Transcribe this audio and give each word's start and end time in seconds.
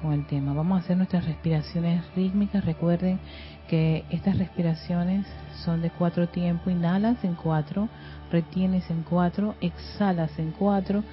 con 0.00 0.12
el 0.12 0.26
tema. 0.26 0.52
Vamos 0.52 0.80
a 0.80 0.84
hacer 0.84 0.96
nuestras 0.96 1.24
respiraciones 1.24 2.04
rítmicas. 2.14 2.64
Recuerden 2.64 3.18
que 3.68 4.04
estas 4.10 4.38
respiraciones 4.38 5.26
son 5.64 5.82
de 5.82 5.90
cuatro 5.90 6.28
tiempos. 6.28 6.72
Inhalas 6.72 7.22
en 7.24 7.34
cuatro, 7.34 7.88
retienes 8.30 8.88
en 8.90 9.02
cuatro, 9.02 9.54
exhalas 9.60 10.38
en 10.38 10.52
cuatro 10.52 11.04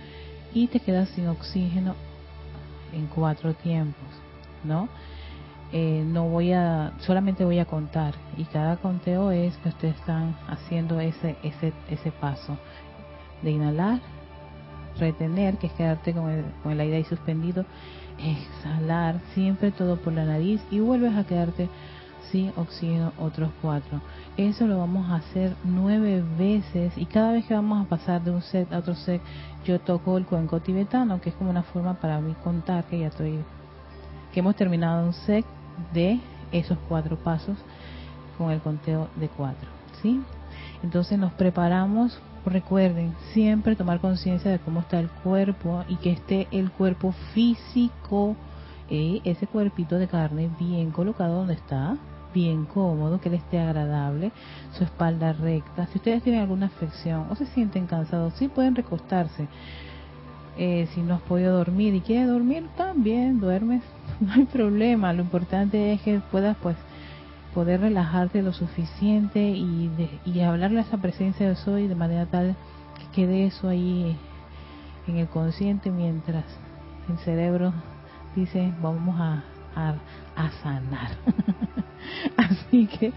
y 0.54 0.68
te 0.68 0.80
quedas 0.80 1.10
sin 1.10 1.28
oxígeno 1.28 1.96
en 2.94 3.08
cuatro 3.08 3.54
tiempos, 3.54 4.08
¿no? 4.64 4.88
Eh, 5.74 6.04
no 6.08 6.30
voy 6.30 6.54
a, 6.54 6.94
solamente 7.00 7.44
voy 7.44 7.60
a 7.60 7.66
contar 7.66 8.14
y 8.38 8.46
cada 8.46 8.78
conteo 8.78 9.32
es 9.32 9.58
que 9.58 9.70
ustedes 9.70 9.96
están 9.96 10.38
haciendo 10.48 11.00
ese, 11.02 11.36
ese, 11.44 11.74
ese 11.90 12.12
paso 12.12 12.58
de 13.42 13.52
inhalar, 13.52 14.00
retener, 15.00 15.58
que 15.58 15.68
es 15.68 15.74
quedarte 15.74 16.14
con 16.14 16.30
el, 16.30 16.46
con 16.64 16.72
el 16.72 16.80
aire 16.80 16.98
ahí 16.98 17.04
suspendido, 17.04 17.66
exhalar, 18.20 19.20
siempre 19.34 19.72
todo 19.72 19.98
por 19.98 20.14
la 20.14 20.26
nariz 20.26 20.62
y 20.72 20.80
vuelves 20.80 21.16
a 21.16 21.24
quedarte 21.26 21.70
sin 22.32 22.52
oxígeno 22.58 23.14
otros 23.18 23.50
cuatro. 23.62 24.02
Eso 24.36 24.68
lo 24.68 24.78
vamos 24.78 25.10
a 25.10 25.16
hacer 25.16 25.56
nueve 25.64 26.24
veces 26.38 26.94
y 26.98 27.06
cada 27.06 27.32
vez 27.32 27.46
que 27.46 27.54
vamos 27.54 27.86
a 27.86 27.90
pasar 27.90 28.24
de 28.24 28.32
un 28.32 28.42
set 28.42 28.72
a 28.72 28.80
otro 28.80 28.96
set, 28.96 29.22
yo 29.66 29.80
toco 29.80 30.18
el 30.18 30.26
cuenco 30.26 30.60
tibetano, 30.60 31.22
que 31.22 31.30
es 31.30 31.36
como 31.36 31.50
una 31.50 31.64
forma 31.64 31.96
para 31.96 32.20
mí 32.20 32.36
contar 32.44 32.84
que 32.86 33.00
ya 33.00 33.08
estoy, 33.08 33.40
que 34.34 34.40
hemos 34.40 34.56
terminado 34.56 35.06
un 35.06 35.14
set 35.14 35.46
de 35.94 36.20
esos 36.52 36.78
cuatro 36.88 37.18
pasos 37.18 37.58
con 38.38 38.52
el 38.52 38.62
conteo 38.62 39.08
de 39.16 39.28
cuatro, 39.30 39.68
¿sí? 40.02 40.22
Entonces 40.84 41.18
nos 41.18 41.32
preparamos, 41.34 42.20
recuerden, 42.46 43.16
siempre 43.34 43.76
tomar 43.76 44.00
conciencia 44.00 44.52
de 44.52 44.60
cómo 44.60 44.82
está 44.82 45.00
el 45.00 45.10
cuerpo 45.10 45.84
y 45.88 45.96
que 45.98 46.12
esté 46.12 46.48
el 46.52 46.72
cuerpo 46.72 47.14
físico, 47.34 48.36
eh, 48.90 49.22
ese 49.24 49.48
cuerpito 49.48 49.98
de 49.98 50.08
carne 50.08 50.50
bien 50.60 50.92
colocado 50.92 51.36
donde 51.36 51.56
está, 51.56 51.98
bien 52.34 52.66
cómodo, 52.66 53.20
que 53.20 53.30
le 53.30 53.38
esté 53.38 53.60
agradable, 53.60 54.32
su 54.72 54.84
espalda 54.84 55.34
recta. 55.34 55.88
Si 55.88 55.98
ustedes 55.98 56.24
tienen 56.24 56.42
alguna 56.42 56.68
afección 56.68 57.28
o 57.30 57.36
se 57.36 57.46
sienten 57.48 57.88
cansados, 57.88 58.34
sí 58.36 58.48
pueden 58.48 58.76
recostarse. 58.76 59.48
Eh, 60.58 60.88
si 60.94 61.02
no 61.02 61.16
has 61.16 61.22
podido 61.22 61.56
dormir 61.56 61.94
y 61.94 62.02
quieres 62.02 62.28
dormir, 62.28 62.68
también 62.76 63.40
duermes, 63.40 63.84
no 64.20 64.34
hay 64.34 64.46
problema. 64.46 65.14
Lo 65.14 65.22
importante 65.22 65.94
es 65.94 66.02
que 66.02 66.20
puedas 66.32 66.58
pues 66.58 66.76
poder 67.58 67.82
relajarte 67.82 68.44
lo 68.44 68.54
suficiente 68.54 69.40
y, 69.40 69.90
y 70.26 70.42
hablarle 70.42 70.78
a 70.78 70.84
esa 70.84 70.98
presencia 70.98 71.50
de 71.50 71.56
soy 71.56 71.88
de 71.88 71.96
manera 71.96 72.28
tal 72.28 72.56
que 73.00 73.08
quede 73.16 73.48
eso 73.48 73.68
ahí 73.68 74.16
en 75.08 75.18
el 75.18 75.28
consciente 75.28 75.90
mientras 75.90 76.46
el 77.10 77.18
cerebro 77.18 77.74
dice 78.36 78.72
vamos 78.80 79.20
a, 79.20 79.42
a, 79.76 80.50
sanar. 80.62 81.10
Así 82.38 82.86
que 82.86 83.12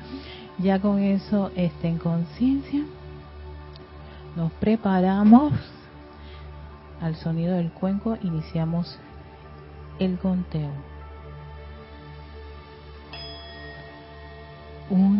ya 0.56 0.80
con 0.80 1.00
eso 1.00 1.50
este, 1.54 1.88
en 1.88 1.98
conciencia 1.98 2.84
nos 4.36 4.50
preparamos 4.52 5.52
al 7.02 7.14
sonido 7.16 7.56
del 7.56 7.70
cuenco, 7.72 8.16
iniciamos 8.22 8.98
el 9.98 10.16
conteo. 10.16 10.89
único. 14.90 15.19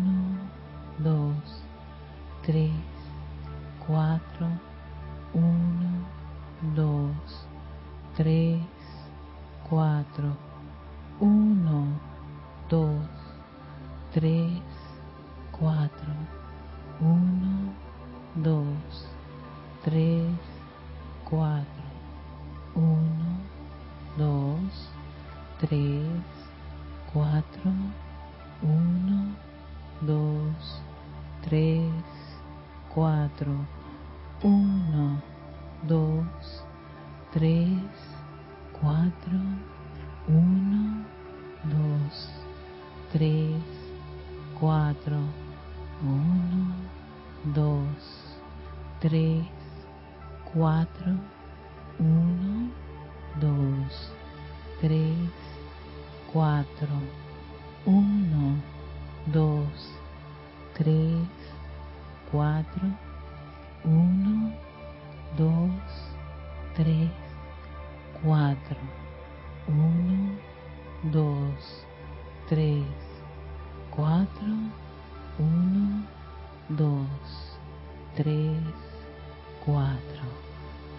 4. 79.65 79.97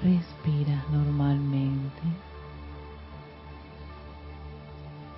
Respiras 0.03 0.88
normalmente, 0.91 2.03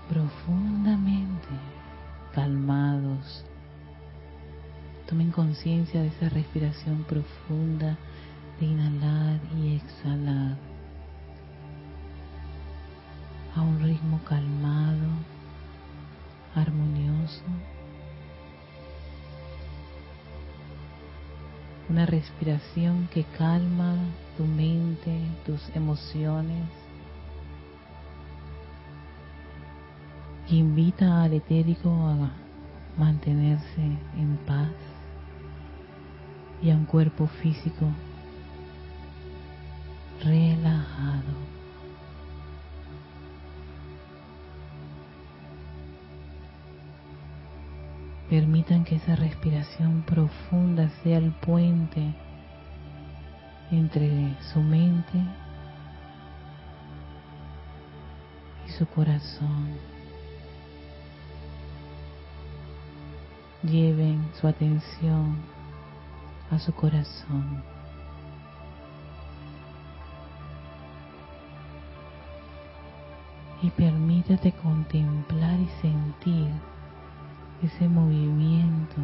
profundamente, 0.09 1.49
calmados. 2.35 3.45
Tomen 5.09 5.31
conciencia 5.31 6.01
de 6.01 6.09
esa 6.09 6.29
respiración 6.31 7.05
profunda 7.05 7.97
de 8.59 8.67
inhalar 8.67 9.41
y 9.57 9.77
exhalar 9.77 10.57
a 13.55 13.61
un 13.61 13.81
ritmo 13.81 14.21
calmado, 14.25 15.09
armonioso. 16.55 17.43
Una 21.89 22.07
respiración 22.07 23.09
que 23.13 23.25
calma 23.25 23.97
tu 24.37 24.45
mente, 24.45 25.21
tus 25.45 25.61
emociones. 25.75 26.65
invita 30.49 31.23
al 31.23 31.33
etérico 31.33 31.91
a 31.91 32.31
mantenerse 32.99 33.83
en 34.17 34.39
paz 34.47 34.71
y 36.63 36.71
a 36.71 36.77
un 36.77 36.85
cuerpo 36.85 37.27
físico 37.27 37.87
relajado. 40.23 41.44
Permitan 48.35 48.83
que 48.83 48.97
esa 48.97 49.15
respiración 49.15 50.03
profunda 50.03 50.91
sea 51.05 51.19
el 51.19 51.31
puente 51.31 52.13
entre 53.71 54.35
su 54.53 54.61
mente 54.61 55.19
y 58.67 58.73
su 58.73 58.87
corazón. 58.87 59.77
Lleven 63.63 64.29
su 64.41 64.49
atención 64.49 65.37
a 66.51 66.59
su 66.59 66.75
corazón. 66.75 67.63
Y 73.63 73.71
permítete 73.71 74.51
contemplar 74.51 75.61
y 75.61 75.69
sentir 75.81 76.74
ese 77.65 77.89
movimiento 77.89 78.97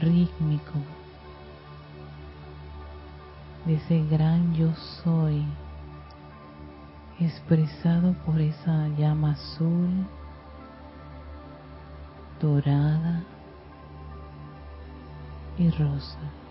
rítmico 0.00 0.72
de 3.64 3.74
ese 3.74 4.04
gran 4.10 4.52
yo 4.54 4.74
soy 4.74 5.44
expresado 7.20 8.14
por 8.26 8.40
esa 8.40 8.88
llama 8.98 9.32
azul, 9.32 10.06
dorada 12.40 13.22
y 15.58 15.70
rosa. 15.70 16.41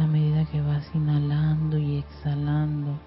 La 0.00 0.06
medida 0.06 0.46
que 0.46 0.62
vas 0.62 0.90
inhalando 0.94 1.76
y 1.76 1.98
exhalando, 1.98 2.98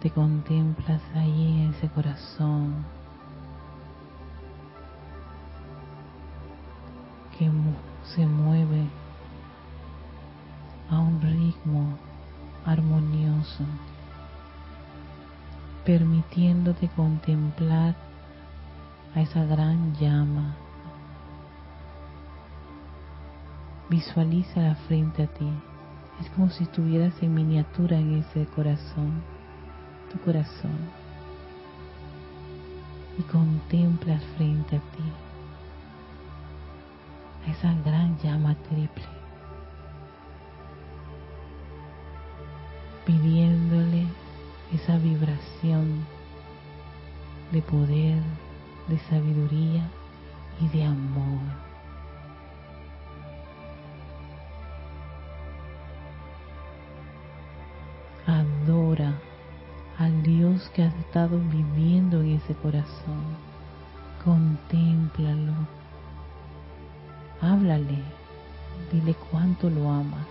te 0.00 0.10
contemplas 0.10 1.02
ahí 1.12 1.62
en 1.62 1.74
ese 1.74 1.88
corazón. 1.88 2.84
Que 7.36 7.50
se 8.14 8.24
mueve 8.24 8.86
a 10.88 11.00
un 11.00 11.20
ritmo 11.20 11.98
armonioso, 12.64 13.64
permitiéndote 15.84 16.88
contemplar 16.90 17.96
a 19.16 19.20
esa 19.20 19.44
gran 19.46 19.96
llama 19.96 20.54
Visualízala 23.88 24.74
frente 24.86 25.24
a 25.24 25.26
ti. 25.26 25.48
Es 26.20 26.30
como 26.30 26.48
si 26.48 26.64
estuvieras 26.64 27.14
en 27.22 27.34
miniatura 27.34 27.98
en 27.98 28.18
ese 28.18 28.46
corazón, 28.46 29.22
tu 30.10 30.18
corazón. 30.20 30.78
Y 33.18 33.22
contemplas 33.22 34.22
frente 34.36 34.76
a 34.76 34.80
ti 34.80 35.12
a 37.46 37.50
esa 37.50 37.74
gran 37.84 38.16
llama 38.18 38.54
triple. 38.68 39.04
Pidiéndole 43.04 44.06
esa 44.72 44.96
vibración 44.96 46.06
de 47.52 47.60
poder, 47.60 48.22
de 48.88 48.98
sabiduría 49.10 49.86
y 50.60 50.68
de 50.68 50.84
amor. 50.84 51.63
Corazón. 62.64 63.22
Contémplalo. 64.24 65.52
Háblale. 67.42 68.02
Dile 68.90 69.14
cuánto 69.30 69.68
lo 69.68 69.90
amas. 69.90 70.26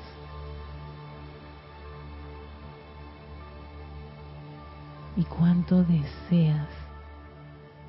Y 5.15 5.23
cuánto 5.25 5.83
deseas 5.83 6.69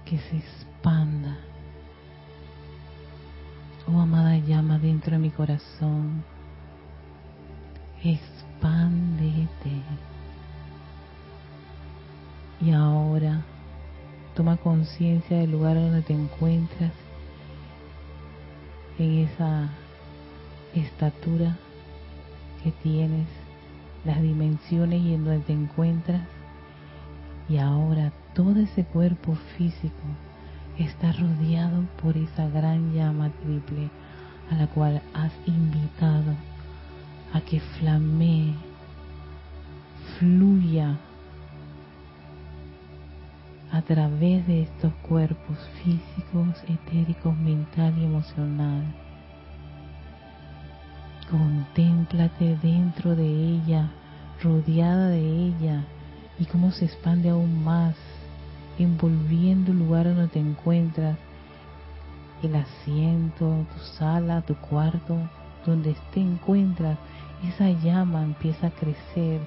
que 0.04 0.18
se 0.18 0.37
expanda. 0.37 1.38
Oh 3.87 3.99
amada 3.99 4.37
llama 4.37 4.78
dentro 4.78 5.12
de 5.12 5.18
mi 5.18 5.30
corazón. 5.30 6.23
Expándete. 8.02 9.73
Y 12.61 12.73
ahora 12.73 13.42
toma 14.35 14.57
conciencia 14.57 15.38
del 15.38 15.53
lugar 15.53 15.76
donde 15.76 16.03
te 16.03 16.12
encuentras, 16.12 16.93
en 18.99 19.19
esa 19.19 19.71
estatura 20.75 21.57
que 22.62 22.71
tienes, 22.83 23.26
las 24.05 24.21
dimensiones 24.21 25.00
y 25.03 25.14
en 25.14 25.25
donde 25.25 25.45
te 25.45 25.53
encuentras. 25.53 26.23
Y 27.49 27.59
ahora 27.59 28.12
todo 28.35 28.61
ese 28.61 28.85
cuerpo 28.85 29.37
físico 29.57 30.03
está 30.79 31.12
rodeado 31.12 31.85
por 32.03 32.17
esa 32.17 32.49
gran 32.49 32.93
llama 32.93 33.31
triple 33.43 33.91
a 34.50 34.57
la 34.57 34.67
cual 34.69 35.03
has 35.14 35.33
invitado 35.47 36.35
a 37.33 37.41
que 37.41 37.61
flamee, 37.61 38.55
fluya 40.19 40.97
a 43.75 43.83
través 43.83 44.47
de 44.47 44.62
estos 44.62 44.93
cuerpos 45.09 45.59
físicos, 45.83 46.62
etéricos, 46.69 47.37
mental 47.37 47.93
y 47.99 48.04
emocional. 48.04 48.85
Contémplate 51.28 52.57
dentro 52.62 53.16
de 53.16 53.26
ella, 53.26 53.90
rodeada 54.40 55.09
de 55.09 55.49
ella, 55.49 55.83
y 56.38 56.45
cómo 56.45 56.71
se 56.71 56.85
expande 56.85 57.31
aún 57.31 57.64
más, 57.64 57.97
envolviendo 58.78 59.73
el 59.73 59.81
lugar 59.81 60.04
donde 60.04 60.28
te 60.28 60.38
encuentras, 60.38 61.19
el 62.45 62.54
asiento, 62.54 63.66
tu 63.75 63.81
sala, 63.99 64.43
tu 64.43 64.54
cuarto, 64.54 65.19
donde 65.66 65.97
te 66.12 66.21
encuentras, 66.21 66.97
esa 67.43 67.71
llama 67.71 68.23
empieza 68.23 68.69
a 68.69 68.71
crecer 68.71 69.40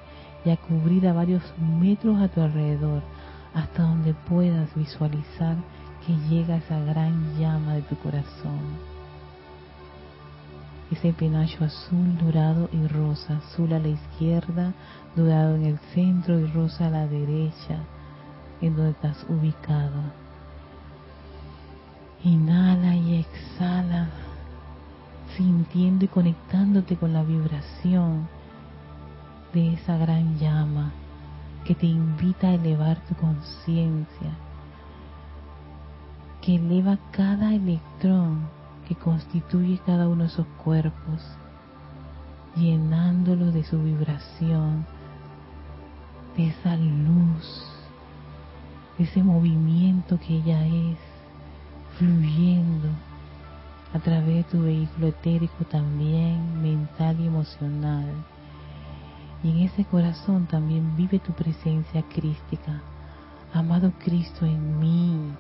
y 0.43 0.49
a 0.49 0.57
cubrir 0.57 1.07
a 1.07 1.13
varios 1.13 1.43
metros 1.79 2.19
a 2.19 2.27
tu 2.27 2.41
alrededor 2.41 3.01
hasta 3.57 3.81
donde 3.81 4.13
puedas 4.13 4.73
visualizar 4.75 5.55
que 6.05 6.13
llega 6.29 6.57
esa 6.57 6.79
gran 6.79 7.39
llama 7.39 7.73
de 7.73 7.81
tu 7.81 7.95
corazón. 7.97 8.61
ese 10.91 11.11
penacho 11.11 11.65
azul, 11.65 12.17
dorado 12.17 12.69
y 12.71 12.87
rosa, 12.87 13.37
azul 13.37 13.73
a 13.73 13.79
la 13.79 13.89
izquierda, 13.89 14.73
dorado 15.15 15.55
en 15.55 15.65
el 15.65 15.79
centro 15.93 16.39
y 16.39 16.45
rosa 16.45 16.87
a 16.87 16.91
la 16.91 17.07
derecha, 17.07 17.79
en 18.61 18.75
donde 18.75 18.91
estás 18.91 19.25
ubicado. 19.27 20.01
Inhala 22.23 22.95
y 22.95 23.15
exhala, 23.15 24.07
sintiendo 25.35 26.05
y 26.05 26.07
conectándote 26.07 26.95
con 26.95 27.11
la 27.11 27.23
vibración 27.23 28.29
de 29.51 29.73
esa 29.73 29.97
gran 29.97 30.37
llama 30.37 30.93
que 31.67 31.75
te 31.75 31.85
invita 31.85 32.47
a 32.47 32.53
elevar 32.53 32.97
tu 33.07 33.15
conciencia, 33.15 34.31
que 36.41 36.55
eleva 36.55 36.97
cada 37.11 37.53
electrón 37.53 38.47
que 38.87 38.95
constituye 38.95 39.77
cada 39.85 40.07
uno 40.07 40.23
de 40.23 40.29
esos 40.29 40.47
cuerpos, 40.63 41.21
llenándolo 42.55 43.51
de 43.51 43.65
su 43.65 43.83
vibración, 43.83 44.85
de 46.37 46.47
esa 46.47 46.77
luz, 46.77 47.65
de 48.97 49.03
ese 49.03 49.21
movimiento 49.21 50.17
que 50.21 50.37
ella 50.37 50.65
es, 50.65 50.97
fluyendo 51.97 52.87
a 53.93 53.99
través 53.99 54.37
de 54.37 54.43
tu 54.43 54.61
vehículo 54.61 55.07
etérico 55.07 55.65
también, 55.65 56.61
mental 56.61 57.19
y 57.19 57.27
emocional. 57.27 58.05
Y 59.43 59.51
en 59.51 59.57
ese 59.59 59.85
corazón 59.85 60.47
también 60.47 60.95
vive 60.95 61.19
tu 61.19 61.31
presencia 61.33 62.03
crística. 62.03 62.81
Amado 63.53 63.91
Cristo 64.03 64.45
en 64.45 64.79
mí, 64.79 65.31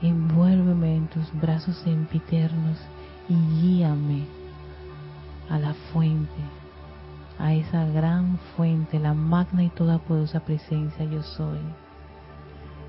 envuélveme 0.00 0.96
en 0.96 1.06
tus 1.08 1.32
brazos 1.40 1.76
sempiternos 1.78 2.78
y 3.28 3.34
guíame 3.34 4.24
a 5.50 5.58
la 5.58 5.74
fuente, 5.92 6.42
a 7.38 7.52
esa 7.52 7.84
gran 7.86 8.38
fuente, 8.56 8.98
la 8.98 9.14
magna 9.14 9.62
y 9.62 9.68
toda 9.68 9.98
poderosa 9.98 10.40
presencia 10.40 11.04
yo 11.04 11.22
soy. 11.22 11.58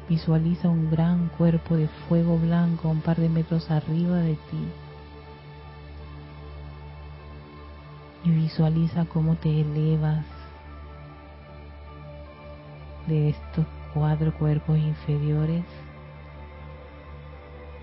Visualiza 0.08 0.70
un 0.70 0.92
gran 0.92 1.30
cuerpo 1.30 1.76
de 1.76 1.88
fuego 2.08 2.38
blanco 2.38 2.90
un 2.90 3.02
par 3.02 3.18
de 3.18 3.30
metros 3.30 3.72
arriba 3.72 4.18
de 4.18 4.36
ti. 4.36 4.85
Y 8.26 8.32
visualiza 8.32 9.06
cómo 9.06 9.36
te 9.36 9.62
elevas 9.62 10.26
de 13.08 13.30
estos 13.30 13.66
cuatro 13.94 14.34
cuerpos 14.34 14.78
inferiores 14.78 15.64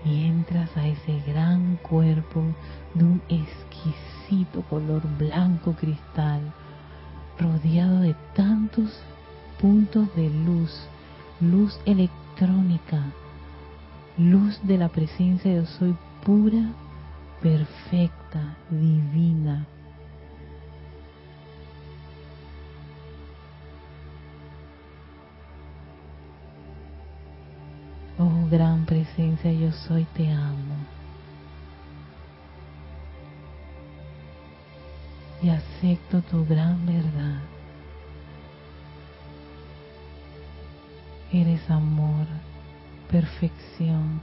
y 0.05 0.25
entras 0.25 0.69
a 0.75 0.87
ese 0.87 1.19
gran 1.25 1.77
cuerpo 1.77 2.43
de 2.93 3.03
un 3.05 3.21
exquisito 3.29 4.61
color 4.69 5.01
blanco 5.17 5.73
cristal, 5.73 6.41
rodeado 7.39 8.01
de 8.01 8.15
tantos 8.35 8.99
puntos 9.61 10.13
de 10.15 10.29
luz, 10.29 10.71
luz 11.39 11.79
electrónica, 11.85 13.01
luz 14.17 14.59
de 14.63 14.77
la 14.77 14.89
presencia 14.89 15.53
de 15.53 15.65
soy 15.65 15.95
pura, 16.25 16.69
perfecta, 17.41 18.57
divina, 18.69 19.65
gran 28.53 28.85
presencia, 28.85 29.51
yo 29.51 29.71
soy, 29.71 30.05
te 30.13 30.31
amo. 30.31 30.75
Y 35.41 35.49
acepto 35.49 36.21
tu 36.21 36.45
gran 36.45 36.85
verdad. 36.85 37.39
Eres 41.31 41.67
amor, 41.71 42.27
perfección, 43.09 44.21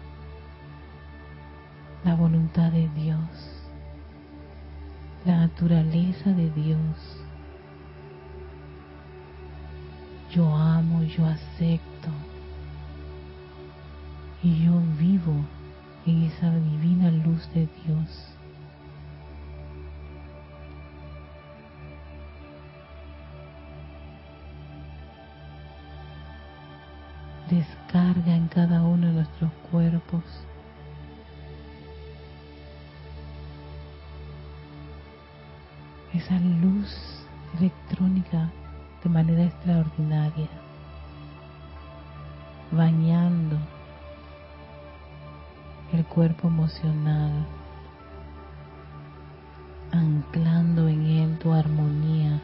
la 2.04 2.14
voluntad 2.14 2.70
de 2.70 2.88
Dios, 2.90 3.28
la 5.24 5.38
naturaleza 5.38 6.30
de 6.30 6.50
Dios. 6.50 6.78
Yo 10.32 10.54
amo, 10.54 11.02
yo 11.02 11.26
acepto 11.26 11.89
y 14.42 14.64
yo 14.64 14.72
vivo 14.98 15.34
en 16.06 16.22
esa 16.22 16.50
divina 16.50 17.10
luz 17.10 17.48
de 17.52 17.68
Dios. 17.84 18.26
Descarga 27.50 28.34
en 28.34 28.48
cada 28.48 28.82
uno 28.82 29.08
de 29.08 29.12
nuestros 29.12 29.50
cuerpos 29.70 30.22
esa 36.14 36.38
luz 36.38 37.26
electrónica 37.58 38.50
de 39.02 39.10
manera 39.10 39.44
extraordinaria, 39.44 40.48
bañando 42.70 43.58
cuerpo 46.04 46.48
emocional, 46.48 47.46
anclando 49.92 50.88
en 50.88 51.02
él 51.06 51.38
tu 51.38 51.52
armonía. 51.52 52.40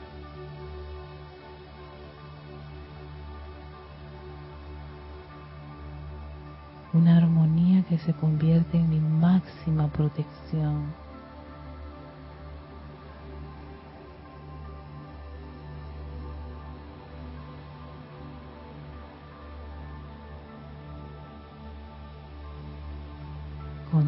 Una 6.92 7.18
armonía 7.18 7.82
que 7.84 7.98
se 7.98 8.12
convierte 8.14 8.78
en 8.78 8.88
mi 8.88 9.00
máxima 9.00 9.88
protección. 9.88 11.05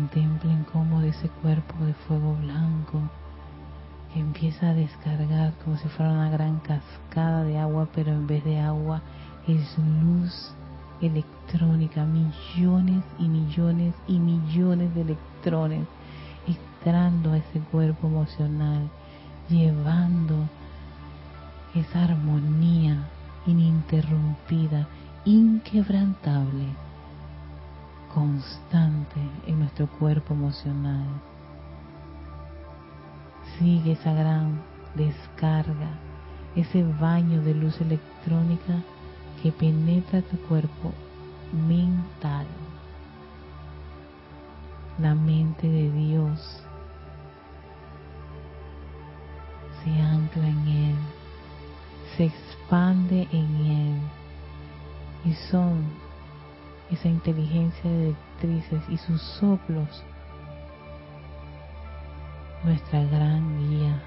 Contemplen 0.09 0.65
cómo 0.73 1.03
de 1.03 1.11
ese 1.11 1.29
cuerpo 1.43 1.85
de 1.85 1.93
fuego 1.93 2.35
blanco 2.37 2.99
empieza 4.15 4.71
a 4.71 4.75
descargar 4.75 5.53
como 5.63 5.77
si 5.77 5.87
fuera 5.89 6.13
una 6.13 6.31
gran 6.31 6.61
cascada 6.61 7.43
de 7.45 7.59
agua, 7.59 7.87
pero 7.95 8.13
en 8.13 8.27
vez 8.27 8.43
de 8.45 8.59
agua 8.59 9.03
es 9.47 9.77
luz 9.79 10.55
electrónica, 11.03 12.07
millones 12.07 13.05
y 13.19 13.29
millones 13.29 13.95
y 14.07 14.19
millones 14.19 14.95
de 14.95 15.03
electrones 15.03 15.87
entrando 16.47 17.33
a 17.33 17.39
ese 17.39 17.61
cuerpo 17.71 18.07
emocional, 18.07 18.89
llevando 19.51 20.49
esa 21.75 22.05
armonía 22.05 22.97
ininterrumpida, 23.47 24.89
inquebrantable 25.27 26.88
constante 28.15 29.21
en 29.47 29.61
nuestro 29.61 29.87
cuerpo 29.87 30.35
emocional. 30.35 31.07
Sigue 33.59 33.93
esa 33.93 34.13
gran 34.13 34.61
descarga, 34.95 35.91
ese 36.57 36.83
baño 37.01 37.43
de 37.43 37.55
luz 37.55 37.81
electrónica 37.81 38.83
que 39.43 39.53
penetra 39.53 40.23
tu 40.23 40.37
cuerpo 40.49 40.93
mental. 41.53 42.47
La 44.99 45.15
mente 45.15 45.69
de 45.69 45.91
Dios 45.93 46.63
se 49.85 49.91
ancla 50.01 50.49
en 50.49 50.69
Él, 50.69 50.97
se 52.17 52.25
expande 52.25 53.29
en 53.31 53.67
Él 53.67 53.99
y 55.25 55.35
son 55.51 56.08
esa 56.91 57.09
inteligencia 57.09 57.91
de 57.91 58.15
directrices 58.41 58.83
y 58.89 58.97
sus 58.99 59.21
soplos, 59.21 60.05
nuestra 62.65 63.03
gran 63.05 63.71
guía. 63.71 64.03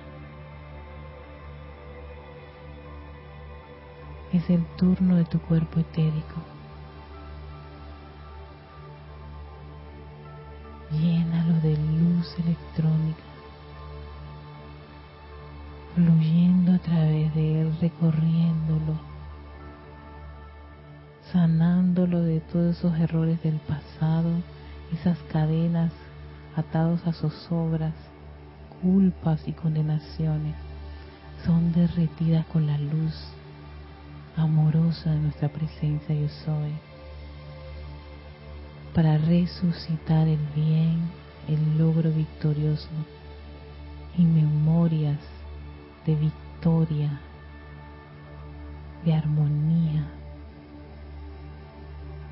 Es 4.34 4.50
el 4.50 4.64
turno 4.78 5.16
de 5.16 5.26
tu 5.26 5.40
cuerpo 5.42 5.80
etérico. 5.80 6.42
Llénalo 10.92 11.60
de 11.62 11.78
luz 11.78 12.36
electrónica, 12.40 13.24
fluyendo 15.96 16.74
a 16.74 16.80
través 16.80 17.34
de 17.36 17.62
él, 17.62 17.78
recorriéndolo 17.80 18.31
esos 22.72 22.98
errores 23.00 23.42
del 23.44 23.60
pasado, 23.60 24.30
esas 24.94 25.18
cadenas 25.32 25.92
atados 26.56 27.06
a 27.06 27.14
zozobras, 27.14 27.94
culpas 28.82 29.48
y 29.48 29.54
condenaciones, 29.54 30.56
son 31.46 31.72
derretidas 31.74 32.46
con 32.48 32.68
la 32.68 32.78
luz 32.78 33.14
amorosa 34.36 35.12
de 35.12 35.20
nuestra 35.20 35.50
presencia 35.50 36.16
yo 36.16 36.30
soy, 36.46 36.72
para 38.94 39.18
resucitar 39.18 40.28
el 40.28 40.40
bien, 40.56 41.10
el 41.48 41.78
logro 41.78 42.12
victorioso 42.12 42.90
y 44.18 44.24
memorias 44.24 45.20
de 46.06 46.16
victoria, 46.16 47.20
de 49.06 49.14
armonía, 49.14 50.21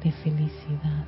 de 0.03 0.11
felicidad. 0.11 1.05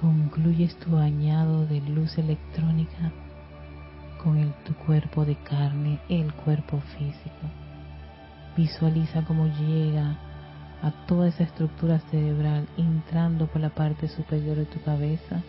Concluyes 0.00 0.74
tu 0.76 0.92
bañado 0.92 1.66
de 1.66 1.80
luz 1.82 2.16
electrónica 2.16 3.12
con 4.22 4.38
el, 4.38 4.52
tu 4.64 4.74
cuerpo 4.74 5.24
de 5.24 5.36
carne, 5.36 6.00
el 6.08 6.32
cuerpo 6.32 6.80
físico. 6.98 7.46
Visualiza 8.56 9.24
cómo 9.24 9.46
llega 9.46 10.16
a 10.82 10.90
toda 11.06 11.28
esa 11.28 11.44
estructura 11.44 11.98
cerebral 12.10 12.66
entrando 12.76 13.46
por 13.46 13.60
la 13.60 13.70
parte 13.70 14.08
superior 14.08 14.56
de 14.56 14.64
tu 14.64 14.80
cabeza, 14.82 15.42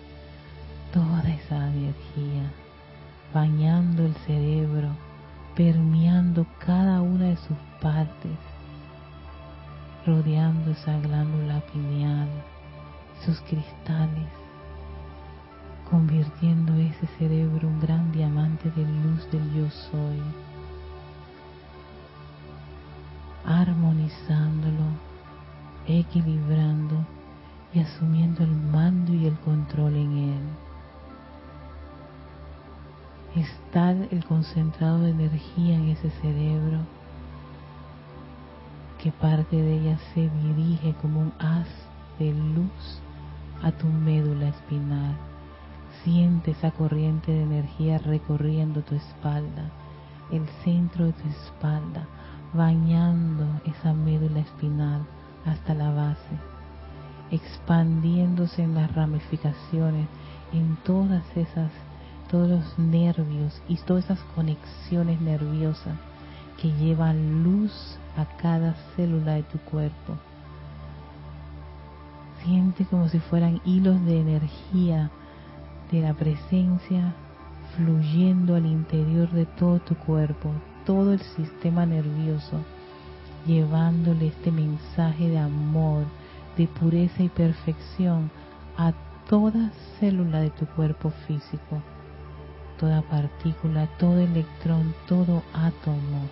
toda 0.94 1.22
esa 1.30 1.70
energía, 1.70 2.52
bañando 3.34 4.06
el 4.06 4.14
cerebro, 4.28 4.90
permeando 5.56 6.46
cada 6.60 7.02
una 7.02 7.26
de 7.26 7.38
sus 7.38 7.58
partes, 7.82 8.38
rodeando 10.06 10.72
esa 10.72 11.00
glándula 11.00 11.62
pineal, 11.72 12.28
sus 13.26 13.40
cristales, 13.42 14.30
convirtiendo 15.90 16.74
ese 16.76 17.08
cerebro 17.20 17.68
un 17.68 17.80
gran 17.80 18.12
diamante 18.12 18.72
de 18.72 18.84
luz 18.84 19.30
del 19.32 19.54
yo 19.54 19.70
soy, 19.70 20.22
armonizándolo 23.46 25.12
equilibrando 25.88 26.96
y 27.74 27.80
asumiendo 27.80 28.44
el 28.44 28.52
mando 28.52 29.14
y 29.14 29.26
el 29.26 29.36
control 29.40 29.96
en 29.96 30.18
él. 30.18 30.61
Está 33.36 33.92
el 33.92 34.26
concentrado 34.26 35.00
de 35.00 35.12
energía 35.12 35.76
en 35.76 35.90
ese 35.90 36.10
cerebro, 36.22 36.80
que 39.02 39.12
parte 39.12 39.56
de 39.56 39.80
ella 39.80 39.98
se 40.14 40.30
dirige 40.30 40.94
como 41.02 41.22
un 41.22 41.34
haz 41.40 41.68
de 42.20 42.34
luz 42.34 43.02
a 43.64 43.72
tu 43.72 43.88
médula 43.88 44.50
espinal. 44.50 45.16
Siente 46.04 46.52
esa 46.52 46.72
corriente 46.72 47.32
de 47.32 47.44
energía 47.44 47.98
recorriendo 48.00 48.82
tu 48.82 48.96
espalda, 48.96 49.70
el 50.32 50.46
centro 50.64 51.06
de 51.06 51.14
tu 51.14 51.28
espalda, 51.30 52.08
bañando 52.54 53.46
esa 53.66 53.94
médula 53.94 54.40
espinal 54.40 55.06
hasta 55.46 55.74
la 55.74 55.92
base, 55.92 56.38
expandiéndose 57.32 58.64
en 58.64 58.76
las 58.76 58.94
ramificaciones, 58.94 60.08
en 60.54 60.76
todas 60.84 61.24
esas, 61.36 61.72
todos 62.32 62.50
los 62.50 62.80
nervios 62.80 63.62
y 63.68 63.76
todas 63.76 64.06
esas 64.06 64.20
conexiones 64.36 65.22
nerviosas 65.22 65.96
que 66.60 66.72
llevan 66.72 67.44
luz 67.44 68.00
a 68.18 68.26
cada 68.38 68.74
célula 68.96 69.34
de 69.34 69.44
tu 69.44 69.60
cuerpo. 69.60 70.18
Siente 72.44 72.86
como 72.86 73.10
si 73.10 73.20
fueran 73.20 73.62
hilos 73.66 74.04
de 74.06 74.20
energía 74.20 75.12
de 75.92 76.02
la 76.02 76.14
presencia 76.14 77.14
fluyendo 77.76 78.56
al 78.56 78.66
interior 78.66 79.30
de 79.32 79.46
todo 79.46 79.80
tu 79.80 79.96
cuerpo, 79.96 80.52
todo 80.86 81.14
el 81.14 81.20
sistema 81.20 81.86
nervioso 81.86 82.58
llevándole 83.46 84.28
este 84.28 84.52
mensaje 84.52 85.28
de 85.28 85.40
amor, 85.40 86.06
de 86.58 86.68
pureza 86.68 87.24
y 87.24 87.30
perfección 87.30 88.30
a 88.78 88.94
toda 89.30 89.72
célula 90.00 90.42
de 90.42 90.50
tu 90.52 90.66
cuerpo 90.68 91.12
físico, 91.28 91.82
toda 92.82 93.02
partícula, 93.04 93.88
todo 93.98 94.20
electrón, 94.20 94.94
todo 95.08 95.42
átomo. 95.54 96.28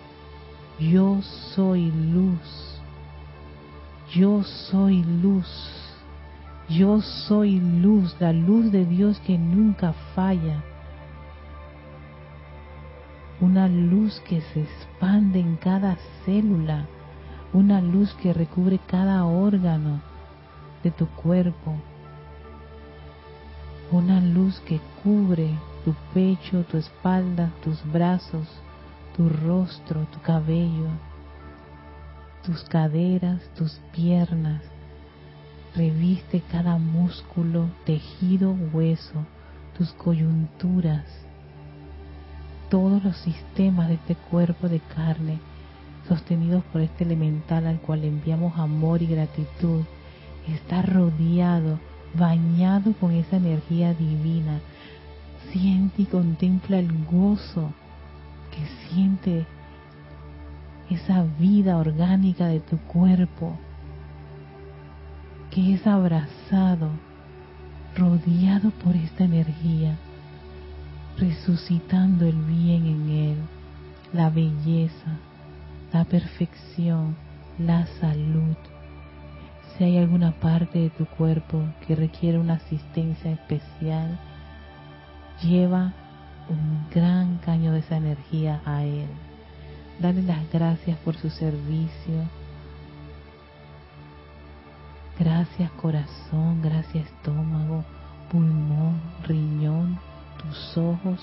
Yo 0.78 1.22
soy 1.54 1.90
luz. 1.90 2.80
Yo 4.12 4.42
soy 4.42 5.02
luz. 5.02 5.48
Yo 6.68 7.00
soy 7.00 7.58
luz, 7.58 8.14
la 8.20 8.34
luz 8.34 8.70
de 8.70 8.84
Dios 8.84 9.18
que 9.20 9.38
nunca 9.38 9.94
falla. 10.14 10.62
Una 13.40 13.66
luz 13.66 14.20
que 14.28 14.42
se 14.42 14.60
expande 14.60 15.40
en 15.40 15.56
cada 15.56 15.96
célula 16.26 16.86
una 17.52 17.80
luz 17.80 18.14
que 18.22 18.32
recubre 18.32 18.78
cada 18.86 19.24
órgano 19.24 20.00
de 20.84 20.90
tu 20.90 21.06
cuerpo, 21.08 21.74
una 23.90 24.20
luz 24.20 24.60
que 24.60 24.80
cubre 25.02 25.50
tu 25.84 25.94
pecho, 26.14 26.64
tu 26.64 26.76
espalda, 26.76 27.50
tus 27.62 27.80
brazos, 27.92 28.48
tu 29.16 29.28
rostro, 29.28 30.06
tu 30.12 30.20
cabello, 30.20 30.88
tus 32.44 32.62
caderas, 32.64 33.40
tus 33.56 33.80
piernas, 33.94 34.62
reviste 35.74 36.42
cada 36.52 36.78
músculo, 36.78 37.68
tejido, 37.84 38.56
hueso, 38.72 39.24
tus 39.76 39.92
coyunturas, 39.92 41.04
todos 42.68 43.02
los 43.02 43.16
sistemas 43.18 43.88
de 43.88 43.94
este 43.94 44.14
cuerpo 44.14 44.68
de 44.68 44.80
carne 44.80 45.38
sostenidos 46.10 46.64
por 46.72 46.80
este 46.80 47.04
elemental 47.04 47.68
al 47.68 47.80
cual 47.80 48.04
enviamos 48.04 48.58
amor 48.58 49.00
y 49.00 49.06
gratitud, 49.06 49.82
está 50.48 50.82
rodeado, 50.82 51.78
bañado 52.14 52.92
con 52.94 53.12
esa 53.12 53.36
energía 53.36 53.94
divina. 53.94 54.60
Siente 55.52 56.02
y 56.02 56.04
contempla 56.04 56.78
el 56.78 57.04
gozo 57.06 57.72
que 58.52 58.64
siente 58.88 59.46
esa 60.88 61.24
vida 61.38 61.76
orgánica 61.76 62.46
de 62.46 62.60
tu 62.60 62.78
cuerpo, 62.78 63.56
que 65.50 65.74
es 65.74 65.86
abrazado, 65.86 66.90
rodeado 67.96 68.70
por 68.70 68.94
esta 68.94 69.24
energía, 69.24 69.96
resucitando 71.18 72.26
el 72.26 72.36
bien 72.36 72.86
en 72.86 73.08
él, 73.08 73.36
la 74.12 74.30
belleza, 74.30 75.18
la 75.92 76.04
perfección, 76.04 77.16
la 77.58 77.86
salud. 78.00 78.56
Si 79.76 79.84
hay 79.84 79.98
alguna 79.98 80.32
parte 80.32 80.78
de 80.78 80.90
tu 80.90 81.06
cuerpo 81.06 81.62
que 81.86 81.96
requiere 81.96 82.38
una 82.38 82.54
asistencia 82.54 83.32
especial, 83.32 84.18
lleva 85.42 85.92
un 86.48 86.86
gran 86.90 87.38
caño 87.38 87.72
de 87.72 87.80
esa 87.80 87.96
energía 87.96 88.60
a 88.64 88.82
Él. 88.84 89.08
Dale 90.00 90.22
las 90.22 90.50
gracias 90.50 90.98
por 90.98 91.16
su 91.16 91.30
servicio. 91.30 92.24
Gracias 95.18 95.70
corazón, 95.72 96.62
gracias 96.62 97.06
estómago, 97.06 97.84
pulmón, 98.30 99.00
riñón, 99.26 99.98
tus 100.38 100.78
ojos. 100.78 101.20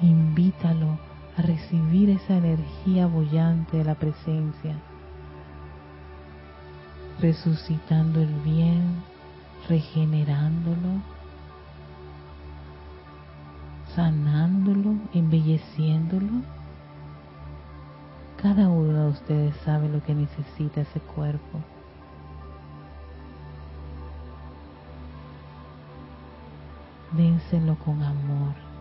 Invítalo 0.00 0.98
a 1.36 1.42
recibir 1.42 2.10
esa 2.10 2.38
energía 2.38 3.06
bollante 3.06 3.76
de 3.76 3.84
la 3.84 3.94
presencia, 3.94 4.74
resucitando 7.20 8.20
el 8.20 8.34
bien, 8.40 9.02
regenerándolo, 9.68 11.02
sanándolo, 13.94 14.94
embelleciéndolo. 15.12 16.42
Cada 18.40 18.68
uno 18.68 19.04
de 19.04 19.10
ustedes 19.10 19.56
sabe 19.64 19.88
lo 19.88 20.02
que 20.02 20.14
necesita 20.14 20.80
ese 20.80 21.00
cuerpo. 21.00 21.60
Dénselo 27.12 27.76
con 27.76 28.02
amor. 28.02 28.71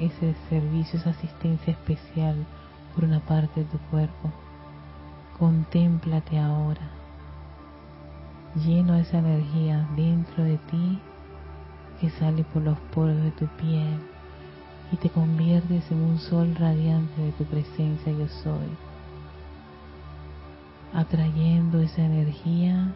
Ese 0.00 0.34
servicio, 0.48 0.98
esa 0.98 1.10
asistencia 1.10 1.72
especial 1.72 2.46
por 2.94 3.04
una 3.04 3.20
parte 3.20 3.60
de 3.60 3.66
tu 3.66 3.78
cuerpo, 3.90 4.30
contémplate 5.38 6.38
ahora, 6.38 6.90
lleno 8.54 8.94
de 8.94 9.00
esa 9.02 9.18
energía 9.18 9.88
dentro 9.96 10.44
de 10.44 10.58
ti 10.58 10.98
que 12.00 12.10
sale 12.10 12.44
por 12.44 12.62
los 12.62 12.78
poros 12.94 13.16
de 13.22 13.30
tu 13.32 13.46
piel 13.46 13.98
y 14.92 14.96
te 14.96 15.10
conviertes 15.10 15.90
en 15.90 15.98
un 15.98 16.18
sol 16.18 16.54
radiante 16.54 17.20
de 17.20 17.32
tu 17.32 17.44
presencia 17.44 18.12
yo 18.12 18.28
soy, 18.28 18.68
atrayendo 20.94 21.80
esa 21.80 22.02
energía 22.02 22.92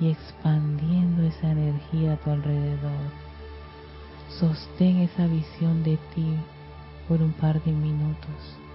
y 0.00 0.10
expandiendo 0.10 1.22
esa 1.22 1.50
energía 1.50 2.14
a 2.14 2.16
tu 2.16 2.30
alrededor. 2.30 3.25
Sostén 4.28 4.98
esa 4.98 5.26
visión 5.26 5.82
de 5.82 5.96
ti 6.14 6.26
por 7.08 7.22
un 7.22 7.32
par 7.32 7.62
de 7.62 7.72
minutos. 7.72 8.65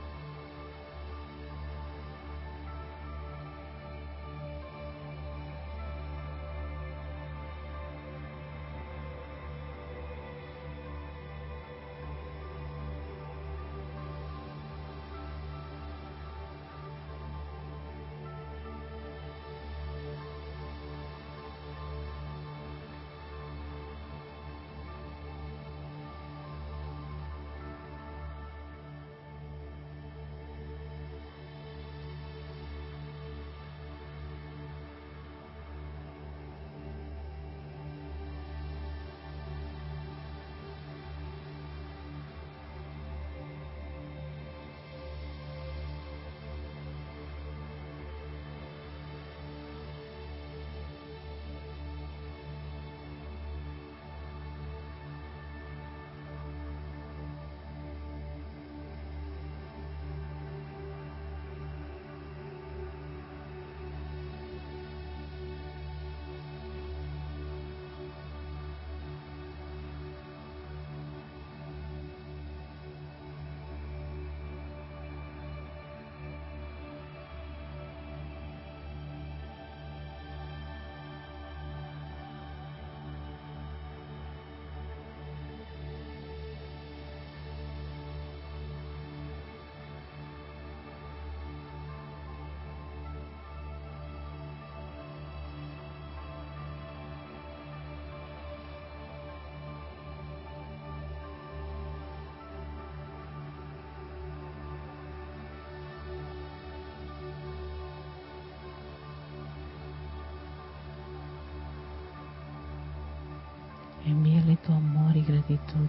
Envíale 114.05 114.57
tu 114.57 114.73
amor 114.73 115.15
y 115.15 115.21
gratitud 115.21 115.87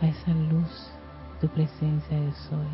a 0.00 0.06
esa 0.06 0.32
luz, 0.32 0.90
tu 1.40 1.48
presencia 1.48 2.18
de 2.18 2.32
soy, 2.32 2.66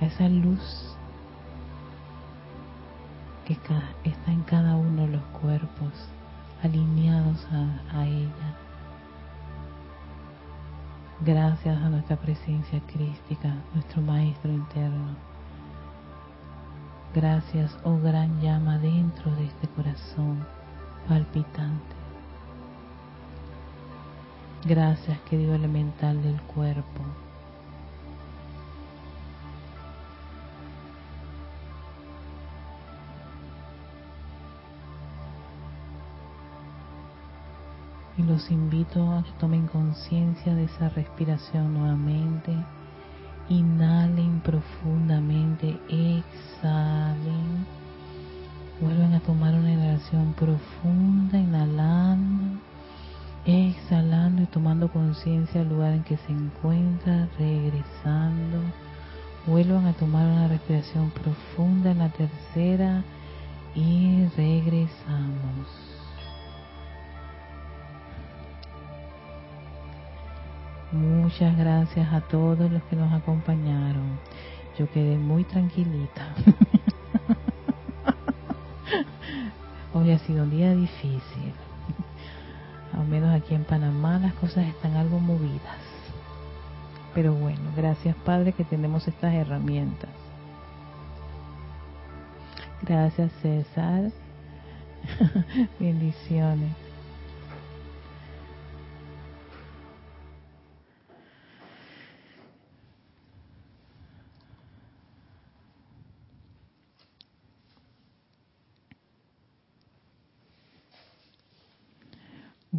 a 0.00 0.04
esa 0.06 0.28
luz 0.28 0.96
que 3.44 3.54
está 3.54 4.30
en 4.30 4.42
cada 4.42 4.76
uno 4.76 5.02
de 5.02 5.08
los 5.08 5.22
cuerpos, 5.40 5.92
alineados 6.62 7.44
a, 7.50 7.98
a 7.98 8.06
ella. 8.06 8.54
Gracias 11.22 11.76
a 11.82 11.88
nuestra 11.88 12.16
presencia 12.16 12.80
crística, 12.86 13.52
nuestro 13.74 14.00
Maestro 14.02 14.52
interno. 14.52 15.16
Gracias, 17.12 17.76
oh 17.82 17.98
gran 17.98 18.40
llama 18.40 18.78
dentro 18.78 19.34
de 19.34 19.46
este 19.46 19.66
corazón 19.68 20.46
palpitante. 21.08 22.00
Gracias, 24.64 25.18
querido 25.20 25.54
elemental 25.54 26.22
del 26.22 26.40
cuerpo. 26.42 27.02
Y 38.18 38.22
los 38.22 38.50
invito 38.50 39.10
a 39.12 39.22
que 39.22 39.30
tomen 39.40 39.66
conciencia 39.66 40.54
de 40.54 40.64
esa 40.64 40.90
respiración 40.90 41.72
nuevamente. 41.72 42.54
Inhalen 43.48 44.40
profundamente, 44.40 45.80
exhalen 45.88 47.66
Vuelven 48.80 49.12
a 49.12 49.20
tomar 49.20 49.54
una 49.54 49.70
inhalación 49.70 50.32
profunda, 50.32 51.38
inhalando, 51.38 52.58
exhalando 53.44 54.42
y 54.42 54.46
tomando 54.46 54.90
conciencia 54.90 55.60
del 55.60 55.68
lugar 55.68 55.92
en 55.92 56.02
que 56.02 56.16
se 56.16 56.32
encuentra, 56.32 57.28
regresando. 57.38 58.58
Vuelvan 59.46 59.86
a 59.86 59.92
tomar 59.92 60.26
una 60.26 60.48
respiración 60.48 61.10
profunda 61.10 61.90
en 61.90 61.98
la 61.98 62.08
tercera 62.08 63.04
y 63.74 64.24
regresamos. 64.34 65.68
Muchas 70.90 71.54
gracias 71.56 72.10
a 72.14 72.22
todos 72.22 72.70
los 72.70 72.82
que 72.84 72.96
nos 72.96 73.12
acompañaron. 73.12 74.18
Yo 74.78 74.90
quedé 74.90 75.18
muy 75.18 75.44
tranquilita. 75.44 76.34
Hoy 79.92 80.12
ha 80.12 80.18
sido 80.20 80.44
un 80.44 80.50
día 80.50 80.72
difícil. 80.74 81.52
Al 82.98 83.06
menos 83.06 83.34
aquí 83.34 83.54
en 83.54 83.64
Panamá 83.64 84.18
las 84.18 84.34
cosas 84.34 84.66
están 84.66 84.96
algo 84.96 85.18
movidas. 85.18 85.78
Pero 87.14 87.34
bueno, 87.34 87.72
gracias 87.76 88.14
Padre 88.24 88.52
que 88.52 88.64
tenemos 88.64 89.08
estas 89.08 89.34
herramientas. 89.34 90.10
Gracias 92.82 93.32
César. 93.42 94.10
Bendiciones. 95.80 96.89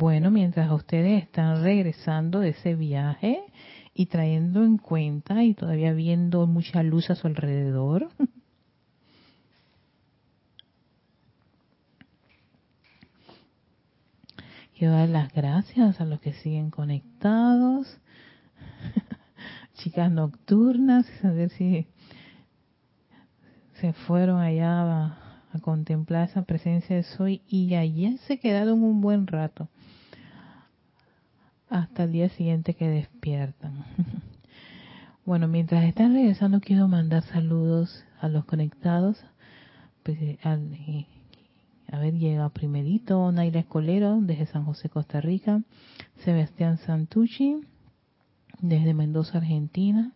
Bueno, 0.01 0.31
mientras 0.31 0.71
ustedes 0.71 1.21
están 1.21 1.61
regresando 1.61 2.39
de 2.39 2.49
ese 2.49 2.73
viaje 2.73 3.43
y 3.93 4.07
trayendo 4.07 4.63
en 4.63 4.79
cuenta 4.79 5.43
y 5.43 5.53
todavía 5.53 5.93
viendo 5.93 6.47
mucha 6.47 6.81
luz 6.81 7.11
a 7.11 7.15
su 7.15 7.27
alrededor, 7.27 8.09
quiero 14.75 14.95
dar 14.95 15.07
las 15.07 15.31
gracias 15.33 16.01
a 16.01 16.05
los 16.05 16.19
que 16.19 16.33
siguen 16.33 16.71
conectados, 16.71 17.99
chicas 19.75 20.11
nocturnas, 20.11 21.05
a 21.23 21.29
ver 21.29 21.51
si 21.51 21.85
se 23.75 23.93
fueron 23.93 24.39
allá 24.39 24.81
a, 24.81 25.17
contemplar 25.61 26.27
esa 26.27 26.41
presencia 26.41 26.95
de 26.95 27.03
soy 27.03 27.43
y 27.47 27.75
allí 27.75 28.17
se 28.25 28.39
quedaron 28.39 28.81
un 28.81 28.99
buen 28.99 29.27
rato. 29.27 29.69
Hasta 31.71 32.03
el 32.03 32.11
día 32.11 32.29
siguiente 32.29 32.75
que 32.75 32.87
despiertan. 32.87 33.85
Bueno, 35.23 35.47
mientras 35.47 35.83
están 35.83 36.15
regresando 36.15 36.59
quiero 36.59 36.87
mandar 36.87 37.21
saludos 37.21 38.03
a 38.19 38.27
los 38.27 38.43
conectados. 38.45 39.23
Pues, 40.01 40.17
eh, 40.19 40.39
eh, 40.43 41.05
a 41.91 41.99
ver, 41.99 42.15
llega 42.15 42.49
primerito 42.49 43.31
Naira 43.31 43.59
Escolero 43.59 44.19
desde 44.19 44.47
San 44.47 44.65
José, 44.65 44.89
Costa 44.89 45.21
Rica. 45.21 45.61
Sebastián 46.25 46.79
Santucci 46.79 47.61
desde 48.61 48.95
Mendoza, 48.95 49.37
Argentina. 49.37 50.11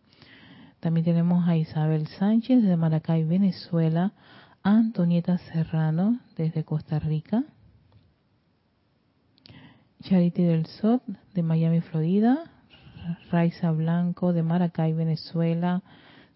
También 0.79 1.05
tenemos 1.05 1.47
a 1.47 1.55
Isabel 1.55 2.07
Sánchez 2.07 2.63
desde 2.63 2.75
Maracay, 2.75 3.25
Venezuela. 3.25 4.11
Antonieta 4.63 5.37
Serrano 5.37 6.19
desde 6.35 6.63
Costa 6.63 6.97
Rica. 6.97 7.43
Charity 10.05 10.43
del 10.43 10.67
Sot 10.67 11.01
de 11.33 11.41
Miami, 11.41 11.81
Florida. 11.81 12.51
Raiza 13.31 13.71
Blanco 13.71 14.33
de 14.33 14.43
Maracay, 14.43 14.93
Venezuela. 14.93 15.81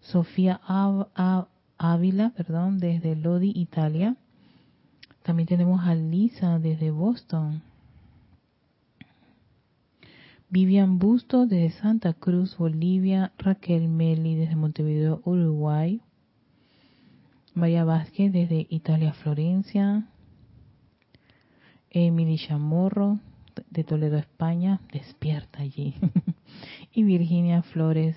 Sofía 0.00 0.60
Ávila, 1.78 2.32
perdón, 2.36 2.80
desde 2.80 3.14
Lodi, 3.14 3.52
Italia. 3.54 4.16
También 5.22 5.46
tenemos 5.46 5.86
a 5.86 5.94
Lisa 5.94 6.58
desde 6.58 6.90
Boston. 6.90 7.62
Vivian 10.48 10.98
Busto 10.98 11.46
desde 11.46 11.70
Santa 11.78 12.12
Cruz, 12.12 12.56
Bolivia. 12.56 13.30
Raquel 13.38 13.88
Meli 13.88 14.34
desde 14.34 14.56
Montevideo, 14.56 15.22
Uruguay. 15.24 16.00
María 17.54 17.84
Vázquez 17.84 18.32
desde 18.32 18.66
Italia, 18.68 19.12
Florencia. 19.12 20.08
Emily 21.90 22.36
Chamorro 22.36 23.20
de 23.70 23.84
Toledo, 23.84 24.18
España, 24.18 24.80
despierta 24.92 25.62
allí. 25.62 25.94
y 26.92 27.04
Virginia 27.04 27.62
Flores 27.62 28.16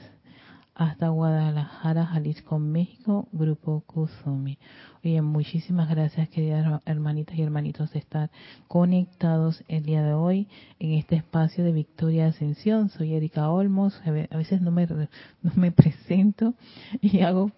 hasta 0.76 1.10
Guadalajara, 1.10 2.08
Jalisco, 2.08 2.58
México, 2.58 3.28
Grupo 3.32 3.82
Kuzumi. 3.86 4.58
Oye, 5.04 5.22
muchísimas 5.22 5.88
gracias, 5.90 6.30
queridas 6.30 6.82
hermanitas 6.86 7.38
y 7.38 7.44
hermanitos, 7.44 7.92
de 7.94 8.00
estar 8.00 8.32
conectados 8.68 9.64
el 9.68 9.84
día 9.84 10.02
de 10.02 10.14
hoy 10.14 10.48
en 10.80 10.94
este 10.94 11.16
espacio 11.16 11.64
de 11.64 11.74
Victoria 11.74 12.28
Ascensión. 12.28 12.90
Soy 12.90 13.14
Erika 13.14 13.50
Olmos, 13.52 14.02
a 14.06 14.12
veces 14.12 14.62
no 14.62 14.72
me, 14.72 14.88
no 14.88 15.52
me 15.56 15.72
presento 15.72 16.56
y 17.02 17.20
hago, 17.20 17.52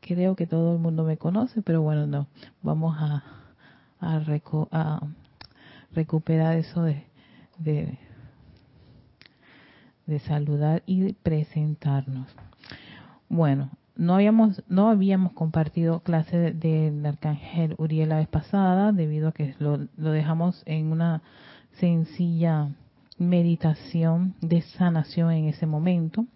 creo 0.00 0.36
que 0.36 0.46
todo 0.46 0.74
el 0.74 0.78
mundo 0.78 1.04
me 1.04 1.16
conoce, 1.16 1.62
pero 1.62 1.80
bueno, 1.80 2.06
no, 2.06 2.26
vamos 2.62 2.96
a, 2.98 3.24
a, 4.00 4.16
a 4.72 5.00
recuperar 5.94 6.56
eso 6.58 6.82
de, 6.82 7.07
de, 7.58 7.98
de 10.06 10.18
saludar 10.20 10.82
y 10.86 11.12
presentarnos. 11.12 12.34
Bueno, 13.28 13.70
no 13.96 14.14
habíamos 14.14 14.62
no 14.68 14.88
habíamos 14.88 15.32
compartido 15.32 16.00
clase 16.00 16.52
del 16.52 17.04
arcángel 17.04 17.74
Uriel 17.78 18.10
la 18.10 18.18
vez 18.18 18.28
pasada 18.28 18.92
debido 18.92 19.28
a 19.28 19.32
que 19.32 19.54
lo, 19.58 19.88
lo 19.96 20.12
dejamos 20.12 20.62
en 20.66 20.92
una 20.92 21.22
sencilla 21.72 22.70
meditación 23.18 24.34
de 24.40 24.62
sanación 24.62 25.32
en 25.32 25.44
ese 25.46 25.66
momento. 25.66 26.26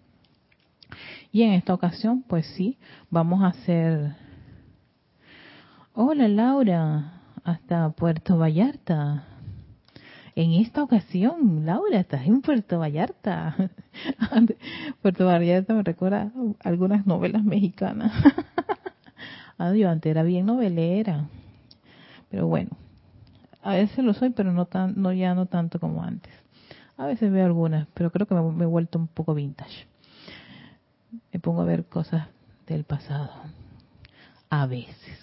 Y 1.31 1.43
en 1.43 1.53
esta 1.53 1.73
ocasión, 1.73 2.23
pues 2.23 2.47
sí, 2.47 2.79
vamos 3.11 3.43
a 3.43 3.49
hacer... 3.49 4.17
Hola 5.95 6.29
Laura, 6.29 7.21
hasta 7.45 7.91
Puerto 7.91 8.39
Vallarta. 8.39 9.32
En 10.35 10.53
esta 10.53 10.83
ocasión, 10.83 11.67
Laura, 11.67 12.01
estás 12.01 12.27
en 12.27 12.41
Puerto 12.41 12.79
Vallarta. 12.79 13.55
Puerto 15.03 15.27
Vallarta 15.27 15.75
me 15.75 15.83
recuerda 15.83 16.33
algunas 16.65 17.07
novelas 17.07 17.45
mexicanas. 17.45 18.13
ah, 19.59 19.75
yo 19.75 19.91
antes 19.91 20.11
era 20.11 20.23
bien 20.23 20.47
novelera. 20.47 21.27
Pero 22.31 22.47
bueno, 22.47 22.71
a 23.63 23.75
veces 23.75 24.03
lo 24.03 24.15
soy, 24.15 24.31
pero 24.31 24.53
no 24.53 24.65
tan, 24.65 24.95
no 24.97 25.13
ya 25.13 25.35
no 25.35 25.45
tanto 25.45 25.79
como 25.79 26.03
antes. 26.03 26.33
A 26.97 27.05
veces 27.05 27.31
veo 27.31 27.45
algunas, 27.45 27.87
pero 27.93 28.11
creo 28.11 28.27
que 28.27 28.35
me, 28.35 28.65
he 28.65 28.67
vuelto 28.67 28.99
un 28.99 29.09
poco 29.09 29.35
vintage. 29.35 29.87
Me 31.31 31.41
pongo 31.41 31.61
a 31.61 31.67
ver 31.67 31.85
cosas 31.85 32.29
del 32.67 32.85
pasado. 32.85 33.31
A 34.49 34.67
veces. 34.67 35.19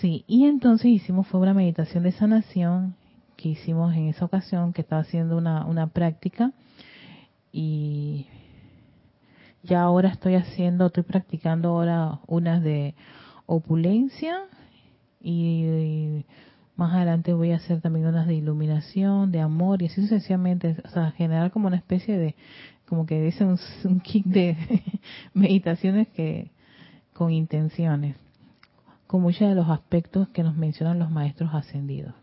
Sí, 0.00 0.24
y 0.26 0.46
entonces 0.46 0.86
hicimos 0.86 1.26
fue 1.26 1.40
una 1.40 1.52
meditación 1.52 2.04
de 2.04 2.12
sanación 2.12 2.96
que 3.42 3.48
hicimos 3.48 3.92
en 3.96 4.06
esa 4.06 4.24
ocasión, 4.24 4.72
que 4.72 4.82
estaba 4.82 5.02
haciendo 5.02 5.36
una, 5.36 5.66
una 5.66 5.88
práctica 5.88 6.52
y 7.50 8.26
ya 9.64 9.82
ahora 9.82 10.10
estoy 10.10 10.36
haciendo, 10.36 10.86
estoy 10.86 11.02
practicando 11.02 11.70
ahora 11.70 12.20
unas 12.28 12.62
de 12.62 12.94
opulencia 13.46 14.44
y, 15.20 16.24
más 16.76 16.94
adelante 16.94 17.34
voy 17.34 17.52
a 17.52 17.56
hacer 17.56 17.80
también 17.80 18.06
unas 18.06 18.26
de 18.26 18.34
iluminación, 18.34 19.30
de 19.30 19.40
amor 19.40 19.82
y 19.82 19.86
así 19.86 20.00
sucesivamente, 20.00 20.76
o 20.84 20.88
sea, 20.88 21.10
generar 21.10 21.50
como 21.50 21.66
una 21.66 21.76
especie 21.76 22.16
de, 22.16 22.34
como 22.86 23.06
que 23.06 23.20
dice 23.20 23.44
un, 23.44 23.58
un 23.84 24.00
kick 24.00 24.24
de 24.24 24.56
meditaciones 25.34 26.08
que 26.08 26.50
con 27.12 27.30
intenciones, 27.30 28.16
con 29.06 29.20
muchos 29.20 29.48
de 29.48 29.54
los 29.54 29.68
aspectos 29.68 30.28
que 30.28 30.42
nos 30.42 30.56
mencionan 30.56 30.98
los 30.98 31.10
maestros 31.10 31.52
ascendidos. 31.52 32.14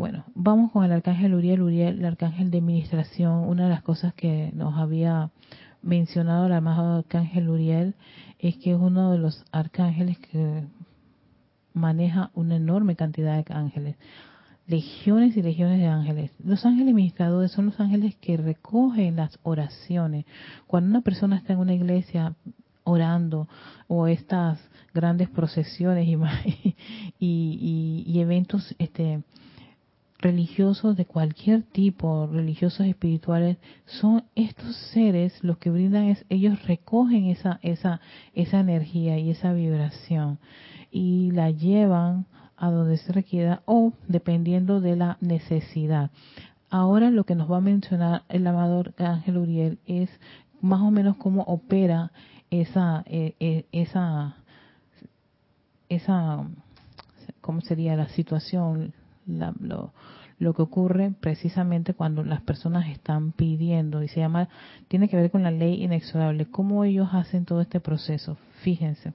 Bueno, 0.00 0.24
vamos 0.34 0.72
con 0.72 0.82
el 0.82 0.92
arcángel 0.92 1.34
Uriel, 1.34 1.60
Uriel, 1.60 1.98
el 1.98 2.06
arcángel 2.06 2.50
de 2.50 2.56
administración. 2.56 3.46
Una 3.46 3.64
de 3.64 3.68
las 3.68 3.82
cosas 3.82 4.14
que 4.14 4.50
nos 4.54 4.78
había 4.78 5.30
mencionado 5.82 6.46
el 6.46 6.54
amado 6.54 7.00
arcángel 7.00 7.50
Uriel 7.50 7.94
es 8.38 8.56
que 8.56 8.72
es 8.72 8.78
uno 8.80 9.12
de 9.12 9.18
los 9.18 9.44
arcángeles 9.52 10.18
que 10.18 10.64
maneja 11.74 12.30
una 12.32 12.56
enorme 12.56 12.96
cantidad 12.96 13.44
de 13.44 13.54
ángeles, 13.54 13.96
legiones 14.66 15.36
y 15.36 15.42
legiones 15.42 15.78
de 15.80 15.88
ángeles. 15.88 16.30
Los 16.42 16.64
ángeles 16.64 16.92
administradores 16.92 17.52
son 17.52 17.66
los 17.66 17.78
ángeles 17.78 18.16
que 18.22 18.38
recogen 18.38 19.16
las 19.16 19.38
oraciones. 19.42 20.24
Cuando 20.66 20.88
una 20.88 21.02
persona 21.02 21.36
está 21.36 21.52
en 21.52 21.58
una 21.58 21.74
iglesia 21.74 22.34
orando 22.84 23.48
o 23.86 24.06
estas 24.06 24.66
grandes 24.94 25.28
procesiones 25.28 26.08
y, 26.08 26.16
y, 27.18 28.04
y 28.06 28.20
eventos 28.20 28.74
este, 28.78 29.22
religiosos 30.20 30.96
de 30.96 31.06
cualquier 31.06 31.62
tipo, 31.62 32.26
religiosos 32.26 32.86
espirituales, 32.86 33.56
son 33.86 34.24
estos 34.34 34.76
seres 34.92 35.42
los 35.42 35.58
que 35.58 35.70
brindan 35.70 36.04
es, 36.04 36.24
ellos 36.28 36.62
recogen 36.66 37.26
esa 37.26 37.58
esa 37.62 38.00
esa 38.34 38.60
energía 38.60 39.18
y 39.18 39.30
esa 39.30 39.52
vibración 39.52 40.38
y 40.90 41.30
la 41.30 41.50
llevan 41.50 42.26
a 42.56 42.70
donde 42.70 42.98
se 42.98 43.12
requiera 43.12 43.62
o 43.64 43.92
dependiendo 44.06 44.80
de 44.80 44.96
la 44.96 45.16
necesidad. 45.20 46.10
Ahora 46.68 47.10
lo 47.10 47.24
que 47.24 47.34
nos 47.34 47.50
va 47.50 47.56
a 47.56 47.62
mencionar 47.62 48.24
el 48.28 48.46
amador 48.46 48.94
Ángel 48.98 49.38
Uriel 49.38 49.78
es 49.86 50.10
más 50.60 50.82
o 50.82 50.90
menos 50.90 51.16
cómo 51.16 51.42
opera 51.42 52.12
esa 52.50 53.02
eh, 53.06 53.34
eh, 53.40 53.64
esa 53.72 54.36
esa 55.88 56.46
cómo 57.40 57.62
sería 57.62 57.96
la 57.96 58.08
situación 58.10 58.92
lo, 59.60 59.92
lo 60.40 60.54
que 60.54 60.62
ocurre 60.62 61.12
precisamente 61.20 61.94
cuando 61.94 62.24
las 62.24 62.40
personas 62.40 62.88
están 62.88 63.32
pidiendo 63.32 64.02
y 64.02 64.08
se 64.08 64.20
llama 64.20 64.48
tiene 64.88 65.08
que 65.08 65.16
ver 65.16 65.30
con 65.30 65.42
la 65.42 65.50
ley 65.50 65.84
inexorable. 65.84 66.46
Cómo 66.46 66.84
ellos 66.84 67.08
hacen 67.12 67.44
todo 67.44 67.60
este 67.60 67.78
proceso 67.78 68.36
fíjense. 68.62 69.12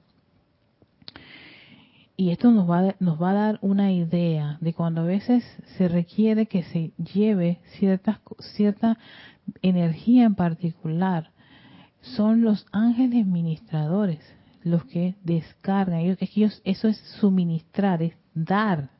Y 2.16 2.30
esto 2.30 2.50
nos 2.50 2.70
va 2.70 2.94
nos 3.00 3.20
va 3.20 3.30
a 3.30 3.34
dar 3.34 3.58
una 3.60 3.92
idea 3.92 4.56
de 4.60 4.72
cuando 4.72 5.02
a 5.02 5.04
veces 5.04 5.44
se 5.76 5.88
requiere 5.88 6.46
que 6.46 6.62
se 6.62 6.92
lleve 6.96 7.58
ciertas 7.78 8.20
cierta 8.54 8.96
energía 9.62 10.24
en 10.24 10.34
particular. 10.36 11.30
Son 12.00 12.42
los 12.42 12.66
ángeles 12.72 13.26
ministradores 13.26 14.20
los 14.62 14.84
que 14.84 15.16
descargan. 15.22 16.00
Ellos, 16.00 16.18
ellos 16.20 16.62
eso 16.64 16.88
es 16.88 16.98
suministrar 17.20 18.02
es 18.02 18.14
dar 18.34 18.90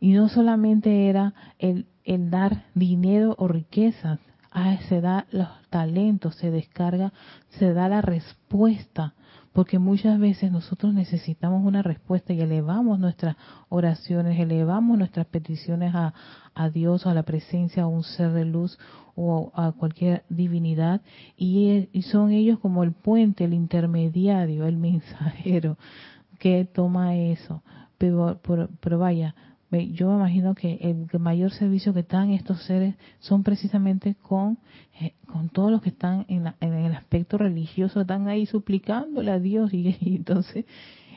y 0.00 0.12
no 0.12 0.28
solamente 0.28 1.08
era 1.08 1.34
el, 1.58 1.86
dar 2.30 2.64
dinero 2.74 3.36
o 3.38 3.46
riquezas, 3.46 4.18
ah, 4.50 4.76
se 4.88 5.00
da 5.00 5.26
los 5.30 5.48
talentos, 5.68 6.34
se 6.36 6.50
descarga, 6.50 7.12
se 7.50 7.72
da 7.72 7.88
la 7.88 8.00
respuesta, 8.00 9.14
porque 9.52 9.78
muchas 9.78 10.18
veces 10.18 10.50
nosotros 10.50 10.94
necesitamos 10.94 11.64
una 11.64 11.82
respuesta 11.82 12.32
y 12.32 12.40
elevamos 12.40 12.98
nuestras 12.98 13.36
oraciones, 13.68 14.40
elevamos 14.40 14.96
nuestras 14.96 15.26
peticiones 15.26 15.94
a, 15.94 16.14
a 16.54 16.70
Dios, 16.70 17.06
a 17.06 17.14
la 17.14 17.22
presencia, 17.22 17.82
a 17.82 17.86
un 17.86 18.02
ser 18.02 18.32
de 18.32 18.46
luz 18.46 18.78
o 19.14 19.52
a 19.54 19.72
cualquier 19.72 20.24
divinidad, 20.30 21.02
y, 21.36 21.88
son 22.02 22.32
ellos 22.32 22.58
como 22.58 22.82
el 22.84 22.92
puente, 22.92 23.44
el 23.44 23.52
intermediario, 23.52 24.66
el 24.66 24.76
mensajero 24.78 25.76
que 26.38 26.64
toma 26.64 27.16
eso. 27.16 27.62
Pero, 27.98 28.40
pero 28.80 28.98
vaya, 28.98 29.34
yo 29.70 30.10
me 30.10 30.16
imagino 30.16 30.54
que 30.54 30.78
el 30.80 31.06
mayor 31.20 31.52
servicio 31.52 31.94
que 31.94 32.02
dan 32.02 32.30
estos 32.30 32.64
seres 32.64 32.96
son 33.20 33.44
precisamente 33.44 34.16
con, 34.16 34.58
eh, 35.00 35.14
con 35.26 35.48
todos 35.48 35.70
los 35.70 35.80
que 35.80 35.90
están 35.90 36.26
en, 36.28 36.52
el 36.60 36.94
aspecto 36.94 37.38
religioso, 37.38 38.00
están 38.00 38.26
ahí 38.26 38.46
suplicándole 38.46 39.30
a 39.30 39.38
Dios 39.38 39.72
y, 39.72 39.96
entonces 40.00 40.64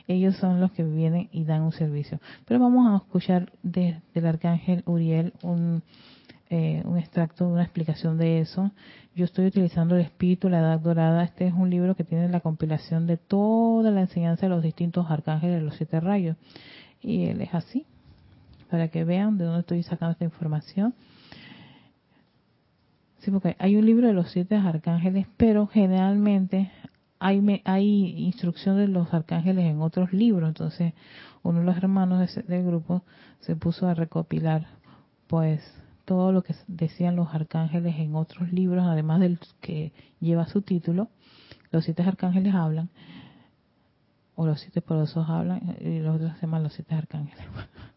ellos 0.06 0.36
son 0.36 0.60
los 0.60 0.70
que 0.72 0.84
vienen 0.84 1.28
y 1.32 1.44
dan 1.44 1.62
un 1.62 1.72
servicio. 1.72 2.20
Pero 2.46 2.60
vamos 2.60 2.86
a 2.92 3.04
escuchar 3.04 3.50
desde 3.62 4.02
del 4.14 4.26
arcángel 4.26 4.82
Uriel 4.86 5.32
un, 5.42 5.82
eh, 6.50 6.82
un 6.84 6.98
extracto, 6.98 7.48
una 7.48 7.62
explicación 7.62 8.18
de 8.18 8.40
eso. 8.40 8.70
Yo 9.16 9.24
estoy 9.24 9.46
utilizando 9.46 9.96
el 9.96 10.02
Espíritu, 10.02 10.48
la 10.48 10.58
Edad 10.58 10.78
Dorada. 10.78 11.24
Este 11.24 11.46
es 11.46 11.54
un 11.54 11.70
libro 11.70 11.96
que 11.96 12.04
tiene 12.04 12.28
la 12.28 12.40
compilación 12.40 13.06
de 13.06 13.16
toda 13.16 13.90
la 13.90 14.02
enseñanza 14.02 14.46
de 14.46 14.50
los 14.50 14.62
distintos 14.62 15.10
arcángeles 15.10 15.56
de 15.56 15.62
los 15.62 15.74
siete 15.76 15.98
rayos. 16.00 16.36
Y 17.00 17.24
él 17.24 17.40
es 17.40 17.54
así 17.54 17.86
para 18.74 18.88
que 18.88 19.04
vean 19.04 19.38
de 19.38 19.44
dónde 19.44 19.60
estoy 19.60 19.84
sacando 19.84 20.14
esta 20.14 20.24
información. 20.24 20.94
Sí, 23.20 23.30
porque 23.30 23.54
hay 23.60 23.76
un 23.76 23.86
libro 23.86 24.08
de 24.08 24.12
los 24.12 24.32
siete 24.32 24.56
arcángeles, 24.56 25.28
pero 25.36 25.68
generalmente 25.68 26.72
hay, 27.20 27.62
hay 27.64 28.18
instrucción 28.18 28.76
de 28.76 28.88
los 28.88 29.14
arcángeles 29.14 29.66
en 29.66 29.80
otros 29.80 30.12
libros. 30.12 30.48
Entonces, 30.48 30.92
uno 31.44 31.60
de 31.60 31.66
los 31.66 31.76
hermanos 31.76 32.34
del 32.48 32.66
grupo 32.66 33.04
se 33.38 33.54
puso 33.54 33.86
a 33.86 33.94
recopilar, 33.94 34.66
pues, 35.28 35.62
todo 36.04 36.32
lo 36.32 36.42
que 36.42 36.56
decían 36.66 37.14
los 37.14 37.32
arcángeles 37.32 37.94
en 38.00 38.16
otros 38.16 38.52
libros, 38.52 38.84
además 38.88 39.20
del 39.20 39.38
que 39.60 39.92
lleva 40.18 40.48
su 40.48 40.62
título. 40.62 41.10
Los 41.70 41.84
siete 41.84 42.02
arcángeles 42.02 42.52
hablan, 42.52 42.90
o 44.34 44.48
los 44.48 44.60
siete 44.60 44.80
poderosos 44.80 45.28
hablan, 45.28 45.76
y 45.80 46.00
los 46.00 46.16
otros 46.16 46.32
se 46.32 46.40
llaman 46.40 46.64
los 46.64 46.72
siete 46.72 46.96
arcángeles. 46.96 47.46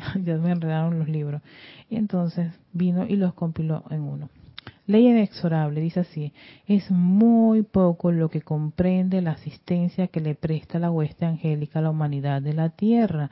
ya 0.24 0.36
me 0.38 0.50
enredaron 0.50 0.98
los 0.98 1.08
libros. 1.08 1.42
Y 1.88 1.96
entonces 1.96 2.52
vino 2.72 3.06
y 3.06 3.16
los 3.16 3.34
compiló 3.34 3.84
en 3.90 4.02
uno. 4.02 4.28
Ley 4.86 5.06
inexorable, 5.06 5.80
dice 5.80 6.00
así, 6.00 6.32
es 6.66 6.90
muy 6.90 7.62
poco 7.62 8.10
lo 8.10 8.28
que 8.28 8.42
comprende 8.42 9.22
la 9.22 9.32
asistencia 9.32 10.08
que 10.08 10.20
le 10.20 10.34
presta 10.34 10.78
la 10.78 10.90
hueste 10.90 11.26
angélica 11.26 11.78
a 11.78 11.82
la 11.82 11.90
humanidad 11.90 12.42
de 12.42 12.54
la 12.54 12.70
tierra. 12.70 13.30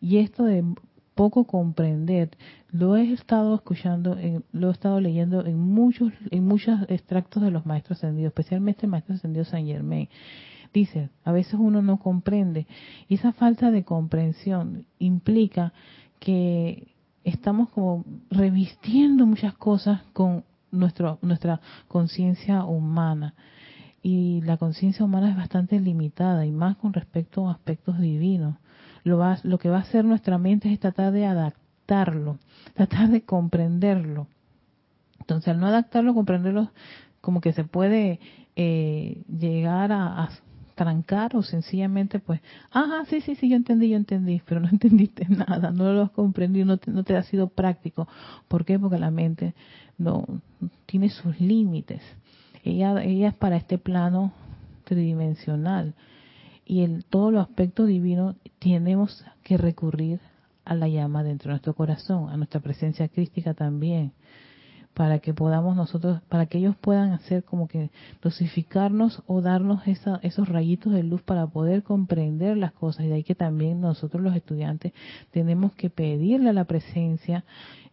Y 0.00 0.18
esto 0.18 0.44
de 0.44 0.62
poco 1.14 1.44
comprender, 1.44 2.30
lo 2.70 2.96
he 2.96 3.12
estado 3.12 3.54
escuchando, 3.56 4.16
lo 4.52 4.68
he 4.68 4.72
estado 4.72 5.00
leyendo 5.00 5.44
en 5.44 5.58
muchos, 5.58 6.12
en 6.30 6.44
muchos 6.44 6.78
extractos 6.88 7.42
de 7.42 7.50
los 7.50 7.66
maestros 7.66 7.98
ascendidos, 7.98 8.30
especialmente 8.30 8.86
el 8.86 8.90
maestro 8.90 9.14
ascendido 9.14 9.44
San 9.44 9.66
Germain. 9.66 10.08
Dice, 10.72 11.08
a 11.24 11.32
veces 11.32 11.54
uno 11.54 11.82
no 11.82 11.98
comprende. 11.98 12.66
Y 13.08 13.14
esa 13.14 13.32
falta 13.32 13.70
de 13.70 13.82
comprensión 13.82 14.86
implica 14.98 15.72
que 16.18 16.94
estamos 17.24 17.68
como 17.70 18.04
revistiendo 18.30 19.26
muchas 19.26 19.54
cosas 19.54 20.02
con 20.12 20.44
nuestro, 20.70 21.18
nuestra 21.22 21.60
conciencia 21.86 22.64
humana. 22.64 23.34
Y 24.02 24.40
la 24.42 24.56
conciencia 24.56 25.04
humana 25.04 25.30
es 25.30 25.36
bastante 25.36 25.80
limitada 25.80 26.46
y 26.46 26.50
más 26.52 26.76
con 26.76 26.92
respecto 26.92 27.48
a 27.48 27.52
aspectos 27.52 27.98
divinos. 27.98 28.56
Lo, 29.04 29.18
va, 29.18 29.38
lo 29.42 29.58
que 29.58 29.68
va 29.68 29.78
a 29.78 29.82
hacer 29.82 30.04
nuestra 30.04 30.38
mente 30.38 30.72
es 30.72 30.80
tratar 30.80 31.12
de 31.12 31.26
adaptarlo, 31.26 32.38
tratar 32.74 33.08
de 33.10 33.22
comprenderlo. 33.22 34.28
Entonces, 35.20 35.48
al 35.48 35.60
no 35.60 35.66
adaptarlo, 35.66 36.14
comprenderlo, 36.14 36.70
como 37.20 37.40
que 37.40 37.52
se 37.52 37.64
puede 37.64 38.20
eh, 38.56 39.22
llegar 39.28 39.92
a, 39.92 40.30
trancar 40.78 41.34
o 41.34 41.42
sencillamente 41.42 42.20
pues, 42.20 42.40
ajá, 42.70 43.04
sí, 43.10 43.20
sí, 43.20 43.34
sí, 43.34 43.48
yo 43.48 43.56
entendí, 43.56 43.88
yo 43.88 43.96
entendí, 43.96 44.40
pero 44.46 44.60
no 44.60 44.68
entendiste 44.68 45.26
nada, 45.28 45.72
no 45.72 45.92
lo 45.92 46.02
has 46.02 46.10
comprendido, 46.12 46.64
no 46.64 46.78
te, 46.78 46.92
no 46.92 47.02
te 47.02 47.16
ha 47.16 47.22
sido 47.24 47.48
práctico. 47.48 48.06
¿Por 48.46 48.64
qué? 48.64 48.78
Porque 48.78 48.98
la 48.98 49.10
mente 49.10 49.54
no 49.98 50.24
tiene 50.86 51.10
sus 51.10 51.40
límites. 51.40 52.00
Ella, 52.62 53.02
ella 53.02 53.28
es 53.28 53.34
para 53.34 53.56
este 53.56 53.76
plano 53.76 54.32
tridimensional 54.84 55.94
y 56.64 56.82
en 56.84 57.02
todos 57.02 57.32
los 57.32 57.42
aspectos 57.42 57.88
divinos 57.88 58.36
tenemos 58.60 59.24
que 59.42 59.56
recurrir 59.56 60.20
a 60.64 60.74
la 60.74 60.86
llama 60.86 61.24
dentro 61.24 61.48
de 61.48 61.54
nuestro 61.54 61.74
corazón, 61.74 62.30
a 62.30 62.36
nuestra 62.36 62.60
presencia 62.60 63.08
crística 63.08 63.54
también 63.54 64.12
para 64.98 65.20
que 65.20 65.32
podamos 65.32 65.76
nosotros, 65.76 66.20
para 66.28 66.46
que 66.46 66.58
ellos 66.58 66.74
puedan 66.74 67.12
hacer 67.12 67.44
como 67.44 67.68
que 67.68 67.92
dosificarnos 68.20 69.22
o 69.28 69.42
darnos 69.42 69.82
esos 69.86 70.48
rayitos 70.48 70.92
de 70.92 71.04
luz 71.04 71.22
para 71.22 71.46
poder 71.46 71.84
comprender 71.84 72.56
las 72.56 72.72
cosas. 72.72 73.04
Y 73.04 73.08
de 73.08 73.14
ahí 73.14 73.22
que 73.22 73.36
también 73.36 73.80
nosotros 73.80 74.20
los 74.20 74.34
estudiantes 74.34 74.92
tenemos 75.30 75.72
que 75.74 75.88
pedirle 75.88 76.50
a 76.50 76.52
la 76.52 76.64
presencia, 76.64 77.44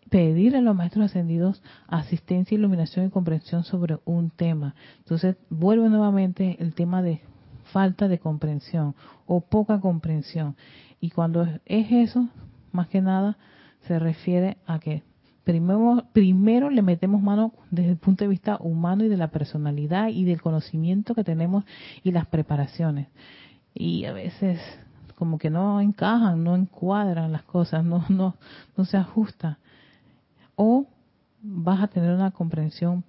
pedirle 0.09 0.57
a 0.57 0.61
los 0.61 0.75
maestros 0.75 1.05
ascendidos 1.05 1.61
asistencia, 1.87 2.55
iluminación 2.55 3.05
y 3.05 3.11
comprensión 3.11 3.63
sobre 3.65 3.99
un 4.05 4.31
tema. 4.31 4.73
Entonces, 4.97 5.35
vuelve 5.51 5.87
nuevamente 5.89 6.57
el 6.59 6.73
tema 6.73 7.03
de 7.03 7.21
falta 7.65 8.07
de 8.07 8.17
comprensión 8.17 8.95
o 9.27 9.41
poca 9.41 9.79
comprensión. 9.79 10.55
Y 10.99 11.11
cuando 11.11 11.43
es 11.67 11.91
eso, 11.91 12.29
más 12.71 12.87
que 12.87 13.01
nada, 13.01 13.37
se 13.81 13.99
refiere 13.99 14.57
a 14.65 14.79
que 14.79 15.03
primero, 15.45 16.03
primero 16.12 16.69
le 16.69 16.81
metemos 16.81 17.21
mano 17.21 17.53
desde 17.71 17.91
el 17.91 17.97
punto 17.97 18.25
de 18.25 18.29
vista 18.29 18.58
humano 18.60 19.05
y 19.05 19.08
de 19.08 19.15
la 19.15 19.29
personalidad 19.29 20.10
y 20.10 20.25
del 20.25 20.41
conocimiento 20.41 21.15
que 21.15 21.23
tenemos 21.23 21.63
y 22.03 22.12
las 22.12 22.25
preparaciones. 22.25 23.08
Y 23.73 24.05
a 24.05 24.13
veces 24.13 24.60
como 25.15 25.38
que 25.38 25.49
no 25.49 25.79
encajan, 25.79 26.43
no 26.43 26.55
encuadran 26.55 27.31
las 27.31 27.43
cosas, 27.43 27.86
no, 27.86 28.03
no, 28.10 28.36
no 28.75 28.86
se 28.86 28.97
ajusta. 28.97 29.60
O 30.55 30.88
vas 31.41 31.81
a 31.81 31.88
tener 31.88 32.13
una 32.13 32.31
comprensión 32.31 33.03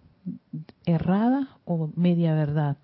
errada 0.85 1.49
o 1.65 1.91
media 1.97 2.35
verdad. 2.35 2.77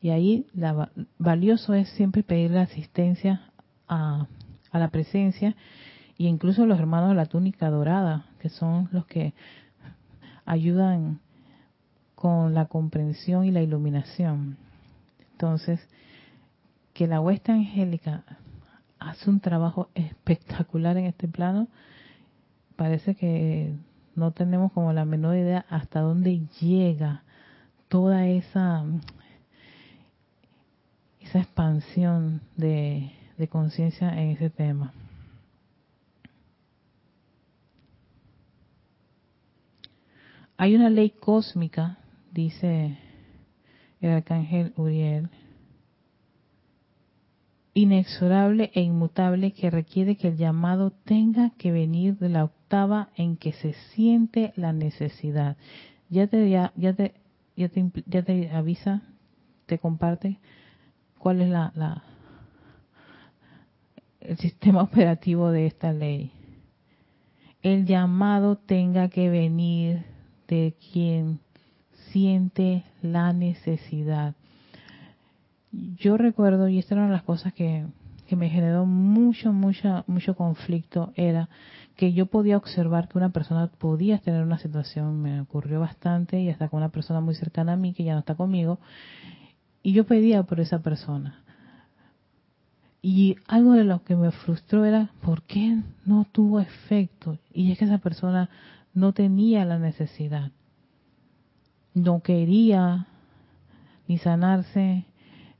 Y 0.00 0.10
ahí 0.10 0.46
la, 0.54 0.90
valioso 1.18 1.74
es 1.74 1.88
siempre 1.90 2.22
pedir 2.22 2.50
la 2.50 2.62
asistencia 2.62 3.52
a, 3.86 4.26
a 4.70 4.78
la 4.78 4.88
presencia 4.88 5.54
y 6.16 6.26
incluso 6.26 6.66
los 6.66 6.78
hermanos 6.78 7.10
de 7.10 7.16
la 7.16 7.26
túnica 7.26 7.70
dorada, 7.70 8.26
que 8.40 8.48
son 8.48 8.88
los 8.92 9.06
que 9.06 9.34
ayudan 10.44 11.20
con 12.14 12.54
la 12.54 12.66
comprensión 12.66 13.44
y 13.44 13.50
la 13.50 13.62
iluminación. 13.62 14.56
Entonces, 15.32 15.80
que 16.92 17.06
la 17.06 17.20
huesta 17.20 17.52
angélica 17.52 18.24
hace 18.98 19.28
un 19.28 19.40
trabajo 19.40 19.88
espectacular 19.94 20.96
en 20.96 21.06
este 21.06 21.28
plano, 21.28 21.68
parece 22.76 23.14
que 23.14 23.74
no 24.14 24.30
tenemos 24.30 24.72
como 24.72 24.92
la 24.92 25.04
menor 25.04 25.36
idea 25.36 25.66
hasta 25.68 26.00
dónde 26.00 26.46
llega 26.60 27.22
toda 27.88 28.26
esa 28.26 28.84
esa 31.20 31.38
expansión 31.40 32.42
de, 32.56 33.10
de 33.38 33.48
conciencia 33.48 34.20
en 34.20 34.30
ese 34.30 34.50
tema. 34.50 34.92
Hay 40.64 40.74
una 40.74 40.88
ley 40.88 41.10
cósmica, 41.10 41.98
dice 42.32 42.96
el 44.00 44.10
arcángel 44.10 44.72
Uriel, 44.78 45.28
inexorable 47.74 48.70
e 48.72 48.80
inmutable 48.80 49.52
que 49.52 49.68
requiere 49.68 50.16
que 50.16 50.28
el 50.28 50.38
llamado 50.38 50.90
tenga 50.90 51.50
que 51.58 51.70
venir 51.70 52.16
de 52.16 52.30
la 52.30 52.44
octava 52.44 53.10
en 53.14 53.36
que 53.36 53.52
se 53.52 53.74
siente 53.92 54.54
la 54.56 54.72
necesidad. 54.72 55.58
Ya 56.08 56.28
te 56.28 56.48
ya, 56.48 56.72
ya 56.76 56.94
te 56.94 58.50
avisa, 58.50 59.02
te 59.66 59.78
comparte 59.78 60.38
cuál 61.18 61.42
es 61.42 61.50
la, 61.50 61.72
la 61.74 62.04
el 64.18 64.38
sistema 64.38 64.82
operativo 64.90 65.50
de 65.50 65.66
esta 65.66 65.92
ley. 65.92 66.32
El 67.60 67.84
llamado 67.84 68.56
tenga 68.56 69.10
que 69.10 69.28
venir 69.28 70.13
de 70.48 70.74
quien 70.92 71.40
siente 72.10 72.84
la 73.02 73.32
necesidad. 73.32 74.34
Yo 75.72 76.16
recuerdo, 76.16 76.68
y 76.68 76.78
esta 76.78 76.94
era 76.94 77.02
una 77.02 77.10
de 77.10 77.16
las 77.16 77.24
cosas 77.24 77.52
que, 77.52 77.86
que 78.28 78.36
me 78.36 78.48
generó 78.48 78.86
mucho, 78.86 79.52
mucho, 79.52 80.04
mucho 80.06 80.36
conflicto, 80.36 81.12
era 81.16 81.48
que 81.96 82.12
yo 82.12 82.26
podía 82.26 82.56
observar 82.56 83.08
que 83.08 83.18
una 83.18 83.30
persona 83.30 83.66
podía 83.66 84.18
tener 84.18 84.42
una 84.42 84.58
situación, 84.58 85.20
me 85.20 85.40
ocurrió 85.40 85.80
bastante, 85.80 86.40
y 86.40 86.50
hasta 86.50 86.68
con 86.68 86.78
una 86.78 86.90
persona 86.90 87.20
muy 87.20 87.34
cercana 87.34 87.72
a 87.72 87.76
mí, 87.76 87.92
que 87.92 88.04
ya 88.04 88.14
no 88.14 88.20
está 88.20 88.34
conmigo, 88.34 88.78
y 89.82 89.92
yo 89.92 90.04
pedía 90.04 90.42
por 90.42 90.60
esa 90.60 90.80
persona. 90.80 91.42
Y 93.02 93.36
algo 93.46 93.72
de 93.72 93.84
lo 93.84 94.02
que 94.02 94.16
me 94.16 94.30
frustró 94.30 94.84
era, 94.84 95.10
¿por 95.20 95.42
qué 95.42 95.82
no 96.06 96.26
tuvo 96.32 96.58
efecto? 96.58 97.38
Y 97.52 97.70
es 97.70 97.78
que 97.78 97.84
esa 97.84 97.98
persona 97.98 98.48
no 98.94 99.12
tenía 99.12 99.64
la 99.64 99.78
necesidad, 99.78 100.52
no 101.94 102.20
quería 102.20 103.06
ni 104.06 104.18
sanarse, 104.18 105.06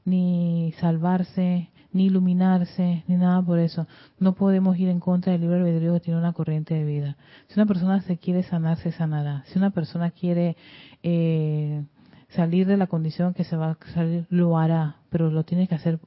ni 0.04 0.72
salvarse, 0.80 1.70
ni 1.92 2.06
iluminarse, 2.06 3.04
ni 3.06 3.16
nada 3.16 3.40
por 3.40 3.58
eso. 3.58 3.86
No 4.18 4.34
podemos 4.34 4.76
ir 4.78 4.88
en 4.88 5.00
contra 5.00 5.32
del 5.32 5.42
libre 5.42 5.58
albedrío 5.58 5.94
que 5.94 6.00
tiene 6.00 6.18
una 6.18 6.32
corriente 6.32 6.74
de 6.74 6.84
vida. 6.84 7.16
Si 7.48 7.58
una 7.58 7.66
persona 7.66 8.00
se 8.02 8.18
quiere 8.18 8.42
sanar, 8.42 8.78
se 8.78 8.92
sanará. 8.92 9.44
Si 9.46 9.58
una 9.58 9.70
persona 9.70 10.10
quiere 10.10 10.56
eh, 11.02 11.84
salir 12.28 12.66
de 12.66 12.76
la 12.76 12.88
condición 12.88 13.32
que 13.32 13.44
se 13.44 13.56
va 13.56 13.70
a 13.70 13.92
salir, 13.94 14.26
lo 14.28 14.58
hará, 14.58 14.96
pero 15.08 15.30
lo 15.30 15.44
tiene 15.44 15.68
que 15.68 15.76
hacer 15.76 16.00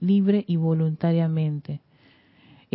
libre 0.00 0.44
y 0.46 0.56
voluntariamente. 0.56 1.80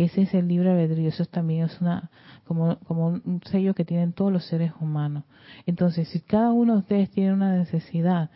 Ese 0.04 0.22
es 0.22 0.32
el 0.32 0.48
libre 0.48 0.70
albedrío, 0.70 1.10
eso 1.10 1.26
también 1.26 1.66
es 1.66 1.78
una 1.82 2.10
como, 2.46 2.78
como 2.86 3.08
un 3.08 3.42
sello 3.44 3.74
que 3.74 3.84
tienen 3.84 4.14
todos 4.14 4.32
los 4.32 4.46
seres 4.46 4.72
humanos. 4.80 5.24
Entonces, 5.66 6.08
si 6.08 6.20
cada 6.20 6.52
uno 6.52 6.72
de 6.72 6.78
ustedes 6.78 7.10
tiene 7.10 7.34
una 7.34 7.54
necesidad, 7.54 8.30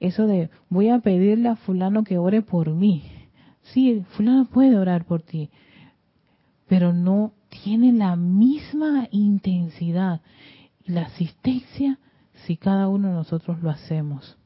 eso 0.00 0.26
de 0.26 0.48
voy 0.70 0.88
a 0.88 1.00
pedirle 1.00 1.50
a 1.50 1.56
fulano 1.56 2.04
que 2.04 2.16
ore 2.16 2.40
por 2.40 2.70
mí. 2.70 3.04
Sí, 3.64 4.02
fulano 4.16 4.46
puede 4.46 4.78
orar 4.78 5.04
por 5.04 5.20
ti, 5.20 5.50
pero 6.68 6.94
no 6.94 7.32
tiene 7.50 7.92
la 7.92 8.16
misma 8.16 9.08
intensidad 9.10 10.22
y 10.86 10.92
la 10.92 11.02
asistencia 11.02 11.98
si 12.46 12.56
cada 12.56 12.88
uno 12.88 13.08
de 13.08 13.14
nosotros 13.14 13.62
lo 13.62 13.68
hacemos. 13.68 14.38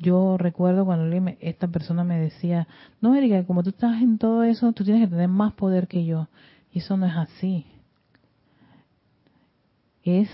Yo 0.00 0.36
recuerdo 0.38 0.84
cuando 0.84 1.34
esta 1.40 1.66
persona 1.68 2.04
me 2.04 2.20
decía, 2.20 2.68
no, 3.00 3.14
Erika, 3.16 3.44
como 3.44 3.62
tú 3.62 3.70
estás 3.70 4.00
en 4.00 4.18
todo 4.18 4.44
eso, 4.44 4.72
tú 4.72 4.84
tienes 4.84 5.04
que 5.04 5.10
tener 5.10 5.28
más 5.28 5.54
poder 5.54 5.88
que 5.88 6.04
yo. 6.04 6.28
Y 6.72 6.78
eso 6.78 6.96
no 6.96 7.06
es 7.06 7.16
así. 7.16 7.66
Es 10.04 10.30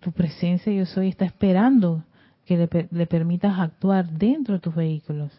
tu 0.00 0.12
presencia 0.12 0.72
yo 0.72 0.84
soy 0.84 1.08
está 1.08 1.24
esperando 1.24 2.04
que 2.44 2.56
le, 2.56 2.88
le 2.90 3.06
permitas 3.06 3.58
actuar 3.58 4.10
dentro 4.10 4.54
de 4.54 4.60
tus 4.60 4.74
vehículos. 4.74 5.32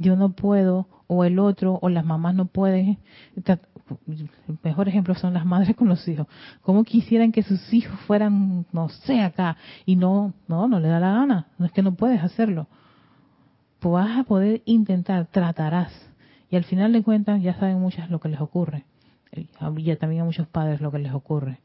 Yo 0.00 0.16
no 0.16 0.30
puedo, 0.30 0.88
o 1.08 1.24
el 1.24 1.38
otro, 1.38 1.78
o 1.82 1.90
las 1.90 2.06
mamás 2.06 2.34
no 2.34 2.46
pueden. 2.46 2.98
El 3.36 4.58
mejor 4.62 4.88
ejemplo 4.88 5.14
son 5.14 5.34
las 5.34 5.44
madres 5.44 5.76
con 5.76 5.88
los 5.88 6.08
hijos. 6.08 6.26
¿Cómo 6.62 6.84
quisieran 6.84 7.32
que 7.32 7.42
sus 7.42 7.72
hijos 7.74 8.00
fueran, 8.06 8.64
no 8.72 8.88
sé, 8.88 9.20
acá? 9.20 9.58
Y 9.84 9.96
no, 9.96 10.32
no, 10.48 10.68
no 10.68 10.80
le 10.80 10.88
da 10.88 11.00
la 11.00 11.12
gana. 11.12 11.48
No 11.58 11.66
es 11.66 11.72
que 11.72 11.82
no 11.82 11.94
puedes 11.96 12.22
hacerlo. 12.22 12.66
Pues 13.78 13.92
vas 13.92 14.18
a 14.18 14.24
poder 14.24 14.62
intentar, 14.64 15.26
tratarás. 15.26 15.92
Y 16.50 16.56
al 16.56 16.64
final 16.64 16.94
de 16.94 17.02
cuentas 17.02 17.42
ya 17.42 17.54
saben 17.54 17.78
muchas 17.78 18.10
lo 18.10 18.20
que 18.20 18.30
les 18.30 18.40
ocurre. 18.40 18.86
Y 19.32 19.44
también 19.96 20.22
a 20.22 20.24
muchos 20.24 20.48
padres 20.48 20.80
lo 20.80 20.90
que 20.90 20.98
les 20.98 21.12
ocurre. 21.12 21.60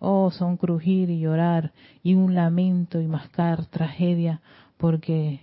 Oh, 0.00 0.30
son 0.30 0.58
crujir 0.58 1.08
y 1.08 1.18
llorar 1.18 1.72
y 2.02 2.14
un 2.14 2.34
lamento 2.34 3.00
y 3.00 3.06
mascar 3.06 3.64
tragedia 3.66 4.42
porque 4.76 5.40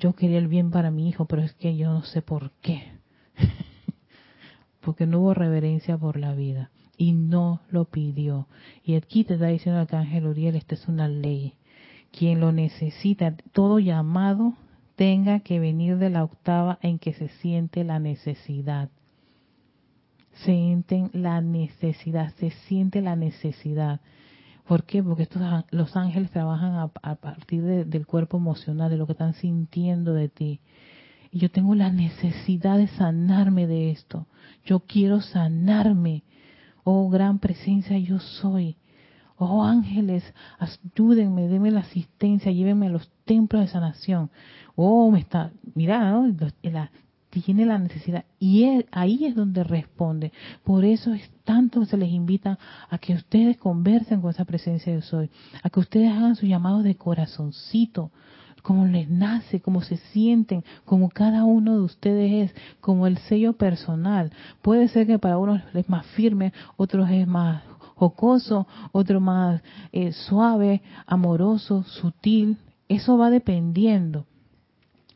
yo 0.00 0.14
quería 0.14 0.38
el 0.38 0.48
bien 0.48 0.70
para 0.70 0.90
mi 0.90 1.08
hijo, 1.08 1.26
pero 1.26 1.42
es 1.42 1.52
que 1.54 1.76
yo 1.76 1.92
no 1.92 2.02
sé 2.02 2.22
por 2.22 2.50
qué. 2.60 2.82
porque 4.80 5.06
no 5.06 5.20
hubo 5.20 5.34
reverencia 5.34 5.96
por 5.96 6.18
la 6.18 6.34
vida 6.34 6.70
y 6.96 7.12
no 7.12 7.60
lo 7.70 7.84
pidió. 7.84 8.48
Y 8.82 8.96
aquí 8.96 9.22
te 9.22 9.34
está 9.34 9.46
diciendo 9.46 9.78
el 9.78 9.82
arcángel 9.82 10.26
Uriel, 10.26 10.56
esta 10.56 10.74
es 10.74 10.88
una 10.88 11.06
ley. 11.06 11.54
Quien 12.10 12.40
lo 12.40 12.50
necesita, 12.50 13.36
todo 13.52 13.78
llamado 13.78 14.54
tenga 14.96 15.40
que 15.40 15.60
venir 15.60 15.98
de 15.98 16.10
la 16.10 16.24
octava 16.24 16.78
en 16.82 16.98
que 16.98 17.12
se 17.12 17.28
siente 17.28 17.84
la 17.84 18.00
necesidad 18.00 18.90
sienten 20.44 21.10
la 21.12 21.40
necesidad, 21.40 22.32
se 22.36 22.50
siente 22.50 23.00
la 23.00 23.16
necesidad. 23.16 24.00
¿Por 24.70 24.84
qué? 24.84 25.02
Porque 25.02 25.24
estos, 25.24 25.42
los 25.72 25.96
ángeles 25.96 26.30
trabajan 26.30 26.88
a, 27.02 27.14
partir 27.16 27.64
del 27.64 28.06
cuerpo 28.06 28.36
emocional, 28.36 28.88
de 28.88 28.98
lo 28.98 29.04
que 29.04 29.14
están 29.14 29.34
sintiendo 29.34 30.14
de 30.14 30.28
ti. 30.28 30.60
Y 31.32 31.40
yo 31.40 31.50
tengo 31.50 31.74
la 31.74 31.90
necesidad 31.90 32.78
de 32.78 32.86
sanarme 32.86 33.66
de 33.66 33.90
esto. 33.90 34.28
Yo 34.64 34.78
quiero 34.78 35.22
sanarme. 35.22 36.22
Oh, 36.84 37.10
gran 37.10 37.40
presencia 37.40 37.98
yo 37.98 38.20
soy. 38.20 38.76
Oh, 39.38 39.64
ángeles, 39.64 40.22
ayúdenme, 40.60 41.48
denme 41.48 41.72
la 41.72 41.80
asistencia, 41.80 42.52
llévenme 42.52 42.86
a 42.86 42.90
los 42.90 43.10
templos 43.24 43.62
de 43.62 43.66
sanación. 43.66 44.30
Oh, 44.76 45.10
me 45.10 45.18
está, 45.18 45.50
mira, 45.74 46.12
¿no? 46.12 46.32
Tiene 47.30 47.64
la 47.64 47.78
necesidad 47.78 48.24
y 48.38 48.84
ahí 48.90 49.24
es 49.24 49.34
donde 49.34 49.64
responde. 49.64 50.32
Por 50.64 50.84
eso 50.84 51.14
es 51.14 51.30
tanto 51.44 51.84
se 51.84 51.96
les 51.96 52.10
invita 52.10 52.58
a 52.88 52.98
que 52.98 53.14
ustedes 53.14 53.56
conversen 53.56 54.20
con 54.20 54.30
esa 54.30 54.44
presencia 54.44 54.92
de 54.92 55.02
soy, 55.02 55.30
a 55.62 55.70
que 55.70 55.80
ustedes 55.80 56.10
hagan 56.10 56.36
su 56.36 56.46
llamado 56.46 56.82
de 56.82 56.96
corazoncito, 56.96 58.10
como 58.62 58.84
les 58.84 59.08
nace, 59.08 59.60
como 59.60 59.80
se 59.80 59.96
sienten, 59.96 60.64
como 60.84 61.08
cada 61.08 61.44
uno 61.44 61.76
de 61.76 61.82
ustedes 61.82 62.50
es, 62.50 62.56
como 62.80 63.06
el 63.06 63.16
sello 63.18 63.54
personal. 63.54 64.32
Puede 64.60 64.88
ser 64.88 65.06
que 65.06 65.18
para 65.18 65.38
unos 65.38 65.62
es 65.72 65.88
más 65.88 66.04
firme, 66.06 66.52
otros 66.76 67.08
es 67.10 67.26
más 67.26 67.62
jocoso, 67.94 68.66
otro 68.92 69.20
más 69.20 69.62
eh, 69.92 70.12
suave, 70.12 70.82
amoroso, 71.06 71.84
sutil. 71.84 72.58
Eso 72.88 73.16
va 73.16 73.30
dependiendo 73.30 74.26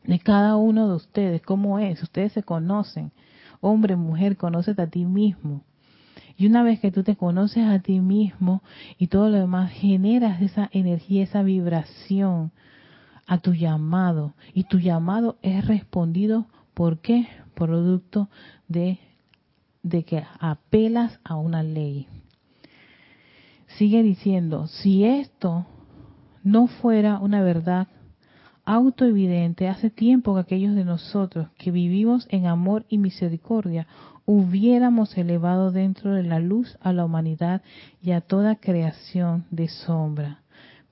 de 0.07 0.19
cada 0.19 0.55
uno 0.55 0.87
de 0.87 0.95
ustedes, 0.95 1.41
cómo 1.41 1.79
es, 1.79 2.01
ustedes 2.03 2.33
se 2.33 2.43
conocen, 2.43 3.11
hombre, 3.61 3.95
mujer, 3.95 4.37
conócete 4.37 4.81
a 4.81 4.87
ti 4.87 5.05
mismo. 5.05 5.63
Y 6.37 6.47
una 6.47 6.63
vez 6.63 6.79
que 6.79 6.91
tú 6.91 7.03
te 7.03 7.15
conoces 7.15 7.65
a 7.65 7.79
ti 7.79 8.01
mismo 8.01 8.61
y 8.97 9.07
todo 9.07 9.29
lo 9.29 9.37
demás, 9.37 9.71
generas 9.71 10.41
esa 10.41 10.69
energía, 10.73 11.23
esa 11.23 11.43
vibración 11.43 12.51
a 13.25 13.37
tu 13.37 13.53
llamado. 13.53 14.33
Y 14.53 14.65
tu 14.65 14.79
llamado 14.79 15.37
es 15.41 15.65
respondido, 15.65 16.45
¿por 16.73 16.99
qué? 16.99 17.27
Producto 17.53 18.29
de, 18.67 18.99
de 19.81 20.03
que 20.03 20.23
apelas 20.39 21.19
a 21.23 21.35
una 21.35 21.63
ley. 21.63 22.07
Sigue 23.77 24.03
diciendo, 24.03 24.67
si 24.67 25.05
esto 25.05 25.65
no 26.43 26.67
fuera 26.67 27.19
una 27.19 27.41
verdad 27.41 27.87
autoevidente 28.65 29.67
hace 29.67 29.89
tiempo 29.89 30.33
que 30.33 30.41
aquellos 30.41 30.75
de 30.75 30.83
nosotros 30.85 31.47
que 31.57 31.71
vivimos 31.71 32.27
en 32.29 32.47
amor 32.47 32.85
y 32.89 32.97
misericordia 32.97 33.87
hubiéramos 34.25 35.17
elevado 35.17 35.71
dentro 35.71 36.13
de 36.13 36.23
la 36.23 36.39
luz 36.39 36.77
a 36.81 36.91
la 36.91 37.05
humanidad 37.05 37.61
y 38.01 38.11
a 38.11 38.21
toda 38.21 38.55
creación 38.55 39.45
de 39.51 39.67
sombra. 39.67 40.41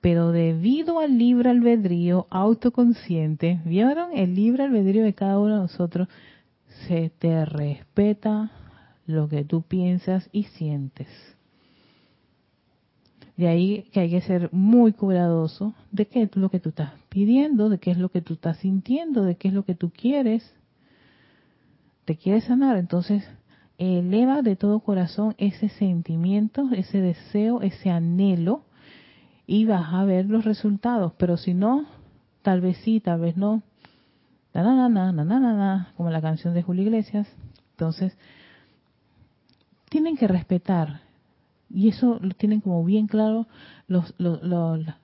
Pero 0.00 0.32
debido 0.32 1.00
al 1.00 1.18
libre 1.18 1.50
albedrío 1.50 2.26
autoconsciente, 2.30 3.60
¿vieron? 3.64 4.10
El 4.14 4.34
libre 4.34 4.64
albedrío 4.64 5.02
de 5.02 5.14
cada 5.14 5.38
uno 5.38 5.54
de 5.54 5.60
nosotros, 5.62 6.08
se 6.86 7.10
te 7.18 7.44
respeta 7.44 8.50
lo 9.06 9.28
que 9.28 9.44
tú 9.44 9.62
piensas 9.62 10.28
y 10.32 10.44
sientes. 10.44 11.33
De 13.36 13.48
ahí 13.48 13.82
que 13.92 14.00
hay 14.00 14.10
que 14.10 14.20
ser 14.20 14.52
muy 14.52 14.92
cuidadoso 14.92 15.74
de 15.90 16.06
qué 16.06 16.22
es 16.22 16.36
lo 16.36 16.50
que 16.50 16.60
tú 16.60 16.68
estás 16.68 16.92
pidiendo, 17.08 17.68
de 17.68 17.78
qué 17.78 17.90
es 17.90 17.98
lo 17.98 18.08
que 18.08 18.20
tú 18.20 18.34
estás 18.34 18.58
sintiendo, 18.58 19.24
de 19.24 19.36
qué 19.36 19.48
es 19.48 19.54
lo 19.54 19.64
que 19.64 19.74
tú 19.74 19.90
quieres. 19.90 20.54
Te 22.04 22.16
quieres 22.16 22.44
sanar, 22.44 22.76
entonces 22.76 23.28
eleva 23.78 24.42
de 24.42 24.54
todo 24.54 24.80
corazón 24.80 25.34
ese 25.38 25.68
sentimiento, 25.68 26.68
ese 26.72 27.00
deseo, 27.00 27.60
ese 27.62 27.90
anhelo 27.90 28.62
y 29.46 29.64
vas 29.64 29.92
a 29.92 30.04
ver 30.04 30.26
los 30.26 30.44
resultados. 30.44 31.12
Pero 31.18 31.36
si 31.36 31.54
no, 31.54 31.86
tal 32.42 32.60
vez 32.60 32.76
sí, 32.78 33.00
tal 33.00 33.20
vez 33.20 33.36
no. 33.36 33.62
Na, 34.52 34.62
na, 34.62 34.88
na, 34.88 35.12
na, 35.12 35.24
na, 35.24 35.40
na, 35.40 35.92
como 35.96 36.10
la 36.10 36.20
canción 36.20 36.54
de 36.54 36.62
Julio 36.62 36.84
Iglesias. 36.84 37.26
Entonces, 37.72 38.16
tienen 39.88 40.16
que 40.16 40.28
respetar 40.28 41.00
y 41.74 41.88
eso 41.88 42.18
lo 42.20 42.30
tienen 42.34 42.60
como 42.60 42.84
bien 42.84 43.08
claro 43.08 43.48
los, 43.88 44.14
los, 44.18 44.40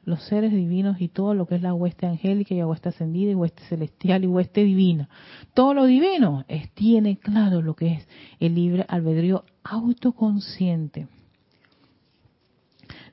los, 0.04 0.22
seres 0.22 0.52
divinos 0.52 1.00
y 1.00 1.08
todo 1.08 1.34
lo 1.34 1.46
que 1.46 1.56
es 1.56 1.62
la 1.62 1.74
hueste 1.74 2.06
angélica 2.06 2.54
y 2.54 2.58
la 2.58 2.66
hueste 2.66 2.90
ascendida 2.90 3.32
y 3.32 3.34
hueste 3.34 3.62
celestial 3.64 4.24
y 4.24 4.28
hueste 4.28 4.62
divina. 4.62 5.08
Todo 5.52 5.74
lo 5.74 5.84
divino 5.84 6.44
es, 6.48 6.70
tiene 6.70 7.18
claro 7.18 7.60
lo 7.60 7.74
que 7.74 7.94
es 7.94 8.08
el 8.38 8.54
libre 8.54 8.86
albedrío 8.88 9.44
autoconsciente. 9.64 11.08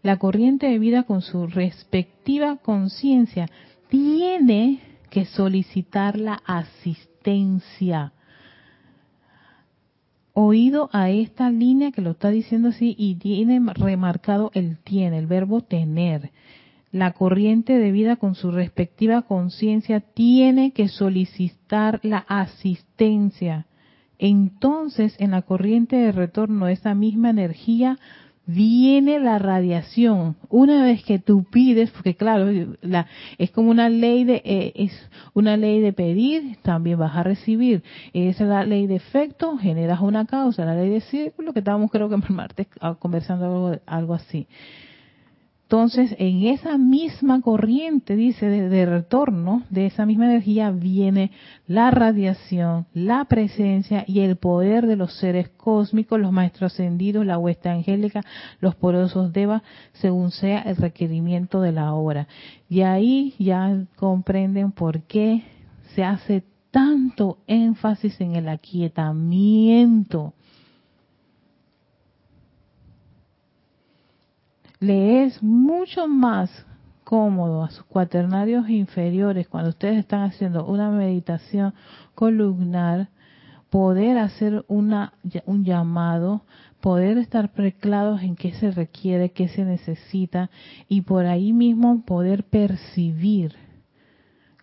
La 0.03 0.18
corriente 0.18 0.68
de 0.68 0.80
vida 0.80 1.03
con 1.03 1.22
su 1.22 1.47
respectiva 1.47 2.58
conciencia 2.58 3.49
tiene 3.89 4.80
que 5.10 5.26
solicitar 5.26 6.18
la 6.18 6.41
asistencia 6.45 8.14
oído 10.40 10.92
a 10.94 11.10
esta 11.10 11.50
línea 11.50 11.92
que 11.92 12.04
lo 12.04 12.12
está 12.12 12.30
diciendo 12.30 12.70
así 12.70 12.96
y 12.96 13.16
tiene 13.16 13.60
remarcado 13.74 14.52
el 14.54 14.78
tiene, 14.78 15.18
el 15.18 15.26
verbo 15.26 15.62
tener. 15.62 16.30
La 16.92 17.14
corriente 17.14 17.80
de 17.80 17.92
vida 17.92 18.18
con 18.18 18.36
su 18.36 18.52
respectiva 18.52 19.24
conciencia 19.24 20.00
tiene 20.00 20.74
que 20.74 20.90
solicitar 20.90 22.00
la 22.04 22.20
asistencia. 22.20 23.66
Entonces, 24.20 25.16
en 25.18 25.32
la 25.32 25.42
corriente 25.42 25.96
de 25.96 26.12
retorno, 26.12 26.68
esa 26.68 26.94
misma 26.94 27.32
energía 27.32 27.98
viene 28.48 29.20
la 29.20 29.38
radiación. 29.38 30.38
Una 30.50 30.84
vez 30.84 31.04
que 31.04 31.20
tú 31.20 31.43
pides, 31.43 31.91
porque 31.91 32.16
claro, 32.16 32.48
la, 32.82 33.08
es 33.38 33.52
como 33.52 33.70
una 33.70 33.89
ley 33.89 34.24
de 34.24 34.41
eh, 34.43 34.72
es 34.76 35.10
una 35.34 35.58
ley 35.58 35.82
de 35.82 35.93
pedir, 35.93 36.58
también 36.64 36.98
vas 36.98 37.16
a 37.16 37.24
recibir. 37.24 37.84
Esa 38.14 38.43
es 38.43 38.50
la 38.50 38.64
ley 38.64 38.88
de 38.88 38.95
efecto, 38.95 39.58
generas 39.58 40.00
una 40.02 40.26
causa, 40.26 40.66
la 40.66 40.76
ley 40.76 40.89
de 40.89 41.02
círculo 41.02 41.54
que 41.54 41.60
estábamos 41.60 41.91
creo 41.91 42.10
que 42.10 42.16
el 42.16 42.36
martes 42.36 42.68
ah, 42.80 42.95
conversando 42.98 43.45
algo, 43.45 43.82
algo 43.86 44.14
así. 44.16 44.48
Entonces, 45.70 46.15
en 46.18 46.43
esa 46.43 46.78
misma 46.78 47.41
corriente, 47.41 48.15
dice, 48.15 48.47
de, 48.47 48.86
retorno, 48.86 49.63
de 49.70 49.88
esa 49.88 50.05
misma 50.05 50.28
energía 50.28 50.72
viene 50.72 51.32
la 51.68 51.91
radiación, 51.91 52.86
la 52.93 53.26
presencia 53.26 54.05
y 54.07 54.22
el 54.22 54.38
poder 54.38 54.88
de 54.88 54.95
los 54.95 55.18
seres 55.18 55.49
cósmicos, 55.49 56.22
los 56.22 56.32
maestros 56.32 56.72
ascendidos, 56.72 57.26
la 57.26 57.38
huesta 57.38 57.74
angélica, 57.74 58.22
los 58.61 58.76
porosos 58.76 59.34
deva, 59.34 59.61
según 59.91 60.32
sea 60.32 60.61
el 60.61 60.78
requerimiento 60.78 61.59
de 61.59 61.74
la 61.74 61.93
hora. 61.93 62.30
Y 62.70 62.84
ahí 62.84 63.36
ya 63.38 63.78
comprenden 63.97 64.72
por 64.72 65.01
qué 65.01 65.43
se 65.95 66.05
hace 66.05 66.45
tanto 66.72 67.39
énfasis 67.45 68.22
en 68.22 68.38
el 68.38 68.47
aquietamiento 68.47 70.34
le 74.80 75.24
es 75.24 75.42
mucho 75.42 76.08
más 76.08 76.66
cómodo 77.04 77.64
a 77.64 77.70
sus 77.70 77.86
cuaternarios 77.86 78.70
inferiores 78.70 79.48
cuando 79.48 79.70
ustedes 79.70 79.98
están 79.98 80.22
haciendo 80.22 80.66
una 80.66 80.90
meditación 80.92 81.74
columnar 82.16 83.10
poder 83.70 84.18
hacer 84.18 84.66
una, 84.68 85.14
un 85.46 85.66
llamado, 85.66 86.42
poder 86.82 87.18
estar 87.18 87.52
preclados 87.52 88.22
en 88.22 88.36
qué 88.36 88.54
se 88.54 88.72
requiere, 88.72 89.32
qué 89.32 89.48
se 89.50 89.66
necesita 89.66 90.50
y 90.88 91.02
por 91.02 91.26
ahí 91.26 91.54
mismo 91.54 92.04
poder 92.06 92.44
percibir 92.44 93.56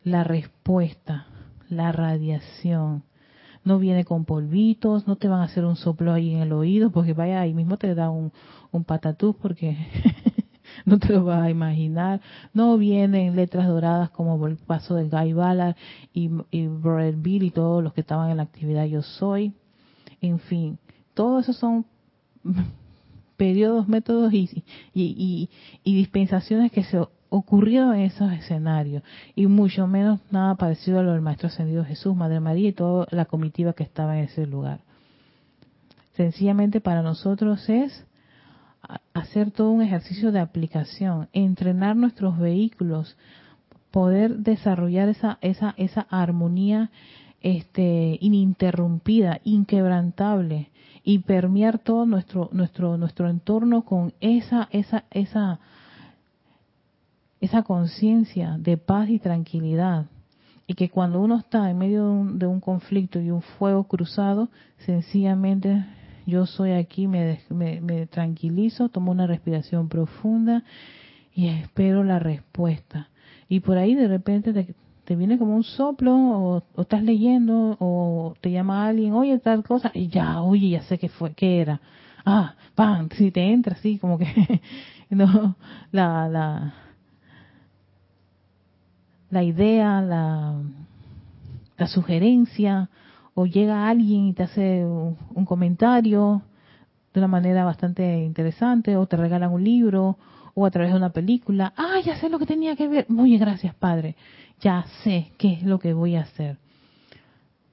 la 0.02 0.24
respuesta, 0.24 1.26
la 1.68 1.92
radiación. 1.92 3.02
No 3.64 3.78
viene 3.78 4.04
con 4.04 4.24
polvitos, 4.24 5.06
no 5.06 5.16
te 5.16 5.28
van 5.28 5.40
a 5.40 5.44
hacer 5.44 5.64
un 5.64 5.76
soplo 5.76 6.12
ahí 6.12 6.34
en 6.34 6.40
el 6.40 6.52
oído, 6.52 6.90
porque 6.90 7.14
vaya, 7.14 7.40
ahí 7.40 7.54
mismo 7.54 7.78
te 7.78 7.94
da 7.94 8.10
un, 8.10 8.32
un 8.70 8.84
patatús 8.84 9.34
porque 9.36 9.76
no 10.84 10.98
te 10.98 11.12
lo 11.12 11.24
vas 11.24 11.42
a 11.42 11.50
imaginar. 11.50 12.20
No 12.52 12.76
vienen 12.76 13.36
letras 13.36 13.66
doradas 13.66 14.10
como 14.10 14.46
el 14.46 14.56
paso 14.56 14.94
de 14.94 15.08
Guy 15.08 15.32
Ballard 15.32 15.76
y, 16.12 16.30
y 16.50 16.66
Brother 16.66 17.16
Bill 17.16 17.44
y 17.44 17.50
todos 17.50 17.82
los 17.82 17.92
que 17.94 18.02
estaban 18.02 18.30
en 18.30 18.38
la 18.38 18.42
actividad 18.44 18.84
Yo 18.84 19.02
Soy. 19.02 19.54
En 20.20 20.38
fin, 20.38 20.78
todos 21.14 21.44
esos 21.44 21.56
son 21.56 21.86
periodos, 23.36 23.88
métodos 23.88 24.32
y, 24.32 24.64
y, 24.92 25.48
y, 25.82 25.94
dispensaciones 25.94 26.70
que 26.72 26.84
se 26.84 27.04
ocurrieron 27.36 27.96
en 27.96 28.02
esos 28.02 28.32
escenarios 28.32 29.02
y 29.34 29.48
mucho 29.48 29.88
menos 29.88 30.20
nada 30.30 30.54
parecido 30.54 31.00
a 31.00 31.02
lo 31.02 31.12
del 31.12 31.20
Maestro 31.20 31.48
Ascendido 31.48 31.84
Jesús, 31.84 32.14
Madre 32.14 32.38
María 32.38 32.68
y 32.68 32.72
toda 32.72 33.08
la 33.10 33.24
comitiva 33.24 33.72
que 33.72 33.82
estaba 33.82 34.16
en 34.16 34.26
ese 34.26 34.46
lugar. 34.46 34.78
Sencillamente 36.12 36.80
para 36.80 37.02
nosotros 37.02 37.68
es 37.68 38.06
hacer 39.14 39.50
todo 39.50 39.70
un 39.70 39.82
ejercicio 39.82 40.30
de 40.30 40.38
aplicación, 40.38 41.28
entrenar 41.32 41.96
nuestros 41.96 42.38
vehículos, 42.38 43.16
poder 43.90 44.36
desarrollar 44.36 45.08
esa 45.08 45.38
esa 45.40 45.74
esa 45.76 46.06
armonía 46.10 46.90
este 47.40 48.16
ininterrumpida, 48.20 49.40
inquebrantable 49.42 50.70
y 51.02 51.18
permear 51.18 51.80
todo 51.80 52.06
nuestro 52.06 52.48
nuestro 52.52 52.96
nuestro 52.96 53.28
entorno 53.28 53.82
con 53.82 54.12
esa 54.20 54.68
esa 54.70 55.04
esa 55.10 55.58
esa 57.44 57.62
conciencia 57.62 58.56
de 58.58 58.78
paz 58.78 59.10
y 59.10 59.18
tranquilidad 59.18 60.06
y 60.66 60.74
que 60.74 60.88
cuando 60.88 61.20
uno 61.20 61.36
está 61.36 61.70
en 61.70 61.76
medio 61.76 62.04
de 62.04 62.10
un, 62.10 62.38
de 62.38 62.46
un 62.46 62.60
conflicto 62.60 63.20
y 63.20 63.30
un 63.30 63.42
fuego 63.42 63.84
cruzado, 63.84 64.48
sencillamente 64.78 65.84
yo 66.24 66.46
soy 66.46 66.72
aquí, 66.72 67.06
me, 67.06 67.40
me, 67.50 68.06
tranquilizo, 68.06 68.88
tomo 68.88 69.12
una 69.12 69.26
respiración 69.26 69.90
profunda 69.90 70.64
y 71.34 71.48
espero 71.48 72.02
la 72.02 72.18
respuesta. 72.18 73.10
Y 73.46 73.60
por 73.60 73.76
ahí 73.76 73.94
de 73.94 74.08
repente 74.08 74.74
te, 75.04 75.14
viene 75.14 75.36
como 75.36 75.54
un 75.54 75.64
soplo 75.64 76.16
o, 76.16 76.62
estás 76.78 77.02
leyendo 77.02 77.76
o 77.78 78.34
te 78.40 78.50
llama 78.52 78.86
alguien, 78.86 79.12
oye, 79.12 79.38
tal 79.38 79.62
cosa, 79.64 79.90
y 79.92 80.08
ya, 80.08 80.40
oye, 80.40 80.70
ya 80.70 80.82
sé 80.84 80.96
qué 80.96 81.10
fue, 81.10 81.34
qué 81.34 81.60
era. 81.60 81.82
Ah, 82.24 82.54
pan, 82.74 83.10
si 83.14 83.30
te 83.30 83.52
entra 83.52 83.74
así 83.74 83.98
como 83.98 84.16
que 84.16 84.62
no 85.10 85.56
la 85.92 86.72
la 89.34 89.42
idea, 89.42 90.00
la 90.00 90.54
la 91.76 91.86
sugerencia 91.86 92.88
o 93.34 93.46
llega 93.46 93.88
alguien 93.88 94.26
y 94.26 94.32
te 94.32 94.44
hace 94.44 94.84
un, 94.84 95.44
comentario 95.44 96.42
de 97.12 97.20
una 97.20 97.28
manera 97.28 97.64
bastante 97.64 98.24
interesante, 98.24 98.96
o 98.96 99.06
te 99.06 99.16
regalan 99.16 99.52
un 99.52 99.62
libro, 99.62 100.18
o 100.54 100.66
a 100.66 100.70
través 100.70 100.92
de 100.92 100.96
una 100.96 101.10
película, 101.10 101.72
ah, 101.76 102.00
ya 102.04 102.16
sé 102.16 102.28
lo 102.28 102.38
que 102.38 102.46
tenía 102.46 102.76
que 102.76 102.88
ver, 102.88 103.06
muy 103.08 103.36
gracias 103.38 103.74
Padre, 103.74 104.16
ya 104.60 104.84
sé 105.02 105.32
qué 105.36 105.54
es 105.54 105.62
lo 105.62 105.78
que 105.78 105.94
voy 105.94 106.16
a 106.16 106.22
hacer. 106.22 106.58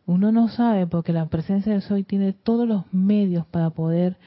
Uno 0.07 0.31
no 0.31 0.47
sabe 0.47 0.87
porque 0.87 1.13
la 1.13 1.27
presencia 1.27 1.71
del 1.71 1.83
Soy 1.83 2.03
tiene 2.03 2.33
todos 2.33 2.67
los 2.67 2.91
medios 2.91 3.45
para 3.45 3.69
poder 3.69 4.17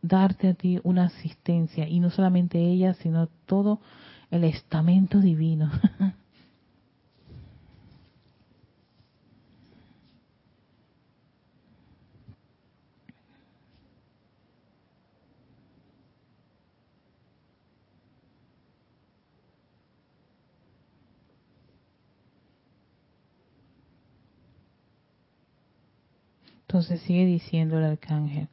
darte 0.00 0.48
a 0.48 0.54
ti 0.54 0.80
una 0.84 1.04
asistencia, 1.06 1.88
y 1.88 1.98
no 1.98 2.10
solamente 2.10 2.58
ella, 2.58 2.94
sino 2.94 3.28
todo 3.46 3.80
el 4.30 4.44
estamento 4.44 5.18
divino. 5.18 5.70
Entonces 26.70 27.00
sigue 27.00 27.26
diciendo 27.26 27.78
el 27.78 27.84
arcángel, 27.84 28.46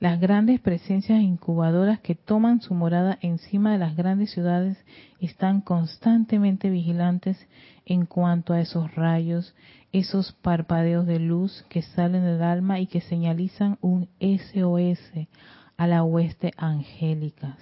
las 0.00 0.18
grandes 0.18 0.58
presencias 0.58 1.22
incubadoras 1.22 2.00
que 2.00 2.16
toman 2.16 2.60
su 2.60 2.74
morada 2.74 3.16
encima 3.22 3.70
de 3.70 3.78
las 3.78 3.94
grandes 3.94 4.32
ciudades 4.32 4.76
están 5.20 5.60
constantemente 5.60 6.68
vigilantes 6.68 7.38
en 7.86 8.06
cuanto 8.06 8.54
a 8.54 8.60
esos 8.60 8.92
rayos, 8.96 9.54
esos 9.92 10.32
parpadeos 10.32 11.06
de 11.06 11.20
luz 11.20 11.64
que 11.68 11.82
salen 11.82 12.24
del 12.24 12.42
alma 12.42 12.80
y 12.80 12.88
que 12.88 13.00
señalizan 13.02 13.78
un 13.80 14.08
SOS 14.18 15.28
a 15.76 15.86
la 15.86 16.02
hueste 16.02 16.52
angélicas, 16.56 17.56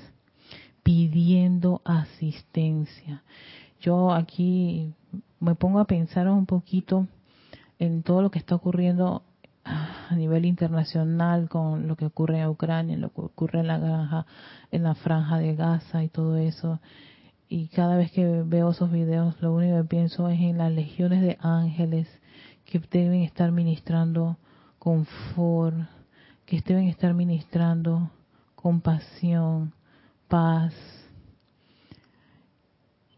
pidiendo 0.82 1.82
asistencia. 1.84 3.24
Yo 3.82 4.10
aquí 4.14 4.94
me 5.38 5.54
pongo 5.54 5.80
a 5.80 5.86
pensar 5.86 6.30
un 6.30 6.46
poquito 6.46 7.06
en 7.78 8.02
todo 8.02 8.22
lo 8.22 8.30
que 8.30 8.38
está 8.38 8.54
ocurriendo 8.54 9.22
a 10.10 10.14
nivel 10.14 10.44
internacional 10.44 11.48
con 11.48 11.86
lo 11.86 11.96
que 11.96 12.06
ocurre 12.06 12.40
en 12.40 12.48
Ucrania, 12.48 12.96
lo 12.96 13.12
que 13.12 13.20
ocurre 13.20 13.60
en 13.60 13.66
la 13.66 13.78
granja, 13.78 14.26
en 14.70 14.82
la 14.82 14.94
franja 14.94 15.38
de 15.38 15.54
Gaza 15.54 16.02
y 16.02 16.08
todo 16.08 16.36
eso. 16.36 16.80
Y 17.48 17.68
cada 17.68 17.96
vez 17.96 18.10
que 18.12 18.42
veo 18.42 18.70
esos 18.70 18.90
videos, 18.90 19.40
lo 19.40 19.54
único 19.54 19.76
que 19.78 19.84
pienso 19.84 20.28
es 20.28 20.40
en 20.40 20.58
las 20.58 20.72
legiones 20.72 21.22
de 21.22 21.38
ángeles 21.40 22.08
que 22.64 22.78
deben 22.78 23.22
estar 23.22 23.50
ministrando 23.52 24.36
confort, 24.78 25.76
que 26.44 26.60
deben 26.60 26.88
estar 26.88 27.14
ministrando 27.14 28.10
compasión, 28.54 29.72
paz 30.28 30.74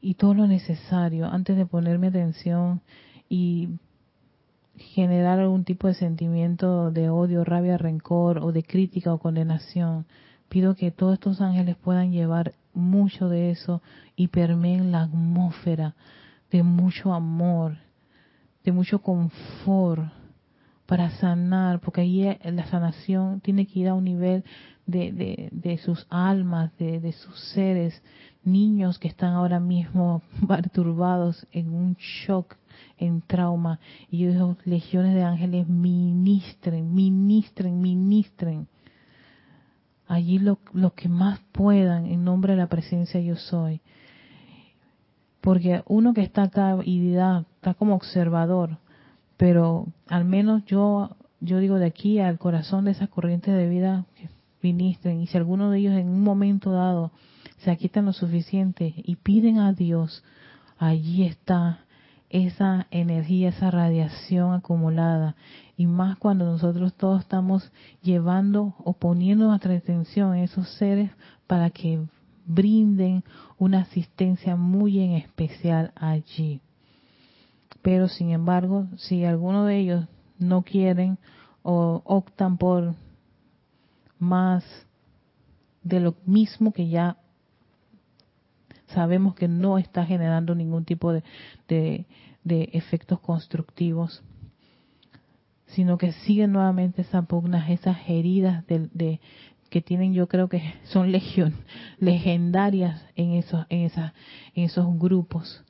y 0.01 0.15
todo 0.15 0.35
lo 0.35 0.47
necesario 0.47 1.27
antes 1.27 1.57
de 1.57 1.67
ponerme 1.67 2.09
atención 2.09 2.81
y 3.29 3.69
generar 4.81 5.39
algún 5.39 5.65
tipo 5.65 5.87
de 5.87 5.95
sentimiento 5.95 6.91
de 6.91 7.11
odio, 7.11 7.45
rabia, 7.45 7.79
rencor 7.79 8.39
o 8.39 8.53
de 8.53 8.63
crítica 8.63 9.13
o 9.13 9.19
condenación. 9.19 10.07
Pido 10.49 10.75
que 10.75 10.91
todos 10.91 11.15
estos 11.15 11.41
ángeles 11.41 11.77
puedan 11.77 12.11
llevar 12.11 12.55
mucho 12.75 13.29
de 13.29 13.51
eso 13.51 13.83
y 14.17 14.29
permeen 14.29 14.91
la 14.91 15.03
atmósfera 15.03 15.95
de 16.51 16.63
mucho 16.63 17.13
amor, 17.13 17.77
de 18.65 18.73
mucho 18.73 19.01
confort 19.01 20.11
para 20.87 21.11
sanar, 21.19 21.81
porque 21.81 22.01
ahí 22.01 22.37
la 22.43 22.67
sanación 22.67 23.41
tiene 23.41 23.67
que 23.67 23.81
ir 23.81 23.89
a 23.89 23.95
un 23.95 24.05
nivel 24.05 24.45
de, 24.87 25.13
de, 25.13 25.49
de 25.53 25.79
sus 25.79 26.05
almas, 26.11 26.77
de, 26.79 26.99
de 26.99 27.13
sus 27.13 27.39
seres, 27.53 28.03
niños 28.45 28.99
que 28.99 29.09
están 29.09 29.35
ahora 29.35 29.61
mismo 29.61 30.23
perturbados 30.49 31.47
en 31.53 31.73
un 31.73 31.95
shock 31.95 32.57
en 32.99 33.23
trauma. 33.23 33.81
Y 34.11 34.19
yo 34.19 34.33
digo, 34.33 34.57
legiones 34.65 35.15
de 35.15 35.23
ángeles, 35.23 35.69
ministren, 35.69 36.95
ministren, 36.95 37.81
ministren 37.81 38.69
allí 40.11 40.41
lo, 40.41 40.59
lo 40.73 40.93
que 40.95 41.09
más 41.09 41.39
puedan 41.53 42.07
en 42.07 42.25
nombre 42.25 42.55
de 42.55 42.59
la 42.59 42.67
presencia 42.67 43.21
yo 43.21 43.37
soy. 43.37 43.81
Porque 45.41 45.83
uno 45.87 46.13
que 46.13 46.23
está 46.23 46.43
acá 46.43 46.77
y 46.85 47.13
da, 47.13 47.47
está 47.55 47.75
como 47.75 47.95
observador, 47.95 48.79
pero 49.37 49.87
al 50.09 50.25
menos 50.25 50.65
yo, 50.67 51.17
yo 51.41 51.59
digo 51.59 51.79
de 51.79 51.87
aquí 51.87 52.19
al 52.19 52.39
corazón 52.39 52.85
de 52.85 52.91
esas 52.91 53.09
corrientes 53.09 53.55
de 53.55 53.69
vida 53.69 54.05
que 54.17 54.29
ministren, 54.63 55.23
y 55.23 55.29
si 55.29 55.39
alguno 55.39 55.71
de 55.71 55.79
ellos 55.79 55.95
en 55.95 56.09
un 56.09 56.23
momento 56.23 56.73
dado 56.73 57.13
se 57.63 57.71
aquitan 57.71 58.07
lo 58.07 58.13
suficiente 58.13 58.95
y 58.97 59.17
piden 59.17 59.59
a 59.59 59.73
Dios, 59.73 60.25
allí 60.79 61.25
está 61.25 61.81
esa 62.31 62.87
energía, 62.91 63.49
esa 63.49 63.71
radiación 63.71 64.55
acumulada. 64.55 65.35
Y 65.77 65.87
más 65.87 66.17
cuando 66.17 66.45
nosotros 66.45 66.95
todos 66.95 67.23
estamos 67.23 67.71
llevando 68.03 68.75
o 68.79 68.93
poniendo 68.95 69.49
nuestra 69.49 69.75
atención 69.75 70.35
en 70.35 70.45
esos 70.45 70.69
seres 70.77 71.11
para 71.47 71.71
que 71.71 72.01
brinden 72.47 73.25
una 73.59 73.81
asistencia 73.81 74.57
muy 74.57 75.01
en 75.01 75.13
especial 75.13 75.93
allí. 75.97 76.61
Pero 77.83 78.09
sin 78.09 78.31
embargo, 78.31 78.87
si 78.97 79.25
alguno 79.25 79.65
de 79.65 79.79
ellos 79.79 80.07
no 80.39 80.63
quieren 80.63 81.19
o 81.63 82.03
optan 82.05 82.57
por 82.57 82.95
más 84.19 84.65
de 85.83 86.01
lo 86.01 86.15
mismo 86.27 86.73
que 86.73 86.89
ya 86.89 87.17
sabemos 88.95 89.35
que 89.35 89.49
no 89.49 89.79
está 89.79 90.05
generando 90.05 90.55
ningún 90.55 90.85
tipo 90.85 91.13
de, 91.13 91.23
de, 91.69 92.07
efectos 92.73 93.21
constructivos, 93.21 94.23
sino 95.67 95.99
que 95.99 96.13
siguen 96.13 96.53
nuevamente 96.53 97.03
esas 97.03 97.27
pugnas, 97.27 97.71
esas 97.71 97.99
heridas 98.09 98.65
de, 98.67 99.21
que 99.69 99.81
tienen, 99.81 100.13
yo 100.13 100.27
creo 100.29 100.49
que 100.49 100.75
son 100.85 101.13
legión, 101.13 101.55
legendarias 101.99 103.05
en 103.15 103.33
esos, 103.35 103.67
en, 103.69 103.81
esas, 103.83 104.13
en 104.55 104.65
esos 104.65 104.87
grupos, 104.99 105.65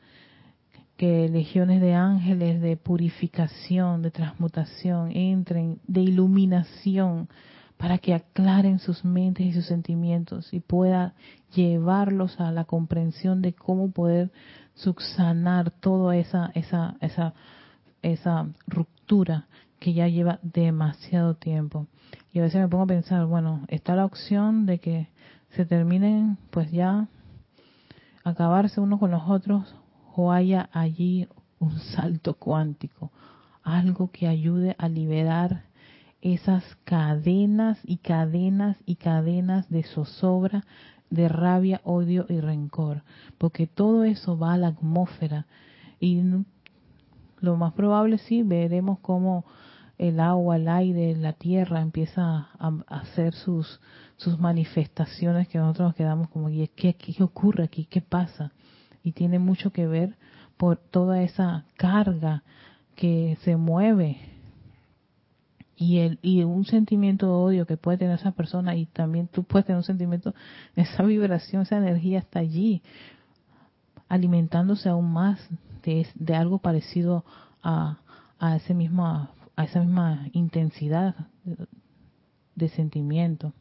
que 0.97 1.29
legiones 1.29 1.81
de 1.81 1.95
ángeles 1.95 2.61
de 2.61 2.77
purificación, 2.77 4.03
de 4.03 4.11
transmutación, 4.11 5.14
entren, 5.16 5.81
de 5.87 6.03
iluminación, 6.03 7.29
para 7.81 7.97
que 7.97 8.12
aclaren 8.12 8.78
sus 8.78 9.07
mentes 9.07 9.47
y 9.47 9.53
sus 9.55 9.64
sentimientos 9.64 10.53
y 10.53 10.61
pueda 10.61 11.14
llevarlos 11.55 12.39
a 12.39 12.53
la 12.53 12.66
comprensión 12.66 13.41
de 13.41 13.55
cómo 13.55 13.91
poder 13.91 14.31
subsanar 14.74 15.70
toda 15.70 16.14
esa 16.14 16.51
esa 16.55 16.97
esa 17.01 17.33
esa 18.03 18.49
ruptura 18.66 19.47
que 19.78 19.95
ya 19.95 20.09
lleva 20.09 20.41
demasiado 20.43 21.37
tiempo. 21.37 21.87
Y 22.35 22.41
a 22.41 22.43
veces 22.43 22.61
me 22.61 22.68
pongo 22.68 22.85
a 22.85 22.89
pensar, 22.89 23.24
bueno, 23.24 23.64
está 23.68 23.97
la 23.97 24.05
opción 24.05 24.66
de 24.66 24.78
que 24.78 25.09
se 25.49 25.64
terminen 25.64 26.37
pues 26.51 26.70
ya 26.70 27.09
acabarse 28.24 28.83
uno 28.83 28.99
con 28.99 29.11
los 29.11 29.22
otros 29.26 29.74
o 30.14 30.33
haya 30.33 30.68
allí 30.74 31.28
un 31.59 31.78
salto 31.78 32.35
cuántico, 32.35 33.11
algo 33.62 34.11
que 34.11 34.28
ayude 34.28 34.76
a 34.78 34.87
liberar 34.87 35.70
esas 36.23 36.64
cadenas 36.85 37.79
y 37.85 37.99
cadenas 37.99 38.77
y 38.87 38.97
cadenas 38.97 39.68
de 39.71 39.83
zozobra, 39.83 40.64
de 41.09 41.29
rabia, 41.29 41.81
odio 41.85 42.27
y 42.29 42.41
rencor, 42.41 43.03
porque 43.39 43.66
todo 43.66 44.05
eso 44.05 44.39
va 44.39 44.55
a 44.55 44.59
la 44.59 44.68
atmósfera 44.68 45.47
y 45.99 46.23
lo 47.41 47.57
más 47.57 47.73
probable 47.73 48.18
sí 48.18 48.43
veremos 48.43 48.99
cómo 49.01 49.45
el 49.99 50.21
agua, 50.21 50.57
el 50.57 50.68
aire, 50.68 51.14
la 51.16 51.33
tierra 51.35 51.81
empieza 51.81 52.49
a, 52.59 52.73
hacer 52.89 53.35
sus 53.35 53.81
sus 54.16 54.39
manifestaciones 54.39 55.49
que 55.49 55.59
nosotros 55.59 55.89
nos 55.89 55.95
quedamos 55.95 56.29
como 56.29 56.49
¿qué, 56.49 56.68
qué 56.95 57.23
ocurre 57.23 57.64
aquí? 57.64 57.87
¿Qué 57.87 58.03
pasa? 58.03 58.53
Y 59.03 59.12
tiene 59.12 59.39
mucho 59.39 59.73
que 59.73 59.87
ver 59.87 60.16
por 60.59 60.77
toda 60.77 61.23
esa 61.23 61.64
carga 61.77 62.43
que 62.97 63.39
se 63.43 63.57
mueve 63.57 64.30
y 65.81 66.01
el 66.01 66.18
y 66.20 66.43
un 66.45 66.66
sentimiento 66.66 67.24
de 67.26 67.33
odio 67.33 67.66
que 67.66 67.78
puede 67.78 67.97
tener 67.97 68.18
esa 68.18 68.33
persona 68.33 68.76
y 68.76 68.85
también 68.85 69.28
tú 69.28 69.45
puedes 69.45 69.64
tener 69.64 69.78
un 69.78 69.83
sentimiento 69.83 70.35
esa 70.76 71.03
vibración 71.03 71.62
esa 71.62 71.78
energía 71.78 72.18
está 72.18 72.41
allí 72.41 72.83
alimentándose 74.07 74.91
aún 74.91 75.11
más 75.11 75.41
de, 75.83 76.07
de 76.14 76.35
algo 76.35 76.59
parecido 76.59 77.24
a, 77.62 77.99
a 78.39 78.57
ese 78.57 78.74
mismo 78.74 79.31
a 79.57 79.64
esa 79.64 79.81
misma 79.81 80.28
intensidad 80.33 81.14
de 82.55 82.68
sentimiento 82.68 83.55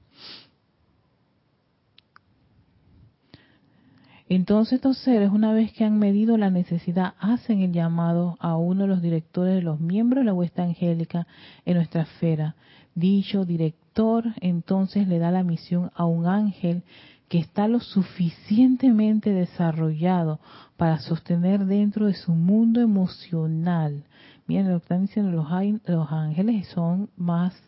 Entonces 4.31 4.73
estos 4.73 4.99
seres, 4.99 5.31
una 5.31 5.53
vez 5.53 5.73
que 5.73 5.83
han 5.83 5.97
medido 5.97 6.37
la 6.37 6.51
necesidad, 6.51 7.15
hacen 7.19 7.61
el 7.61 7.73
llamado 7.73 8.37
a 8.39 8.57
uno 8.57 8.83
de 8.83 8.87
los 8.87 9.01
directores 9.01 9.55
de 9.55 9.63
los 9.63 9.79
miembros 9.79 10.21
de 10.21 10.25
la 10.25 10.35
huesta 10.35 10.61
angélica 10.61 11.25
en 11.65 11.77
nuestra 11.77 12.03
esfera. 12.03 12.55
Dicho 12.93 13.43
director 13.43 14.25
entonces 14.39 15.07
le 15.07 15.17
da 15.17 15.31
la 15.31 15.41
misión 15.41 15.89
a 15.95 16.05
un 16.05 16.27
ángel 16.27 16.83
que 17.27 17.39
está 17.39 17.67
lo 17.67 17.79
suficientemente 17.79 19.31
desarrollado 19.31 20.39
para 20.77 20.99
sostener 20.99 21.65
dentro 21.65 22.05
de 22.05 22.13
su 22.13 22.33
mundo 22.33 22.81
emocional. 22.81 24.03
Miren 24.45 24.71
lo 24.71 24.79
que 24.79 24.83
están 24.83 25.01
diciendo 25.01 25.31
los, 25.31 25.47
los 25.85 26.11
ángeles 26.11 26.67
son 26.67 27.09
más 27.17 27.59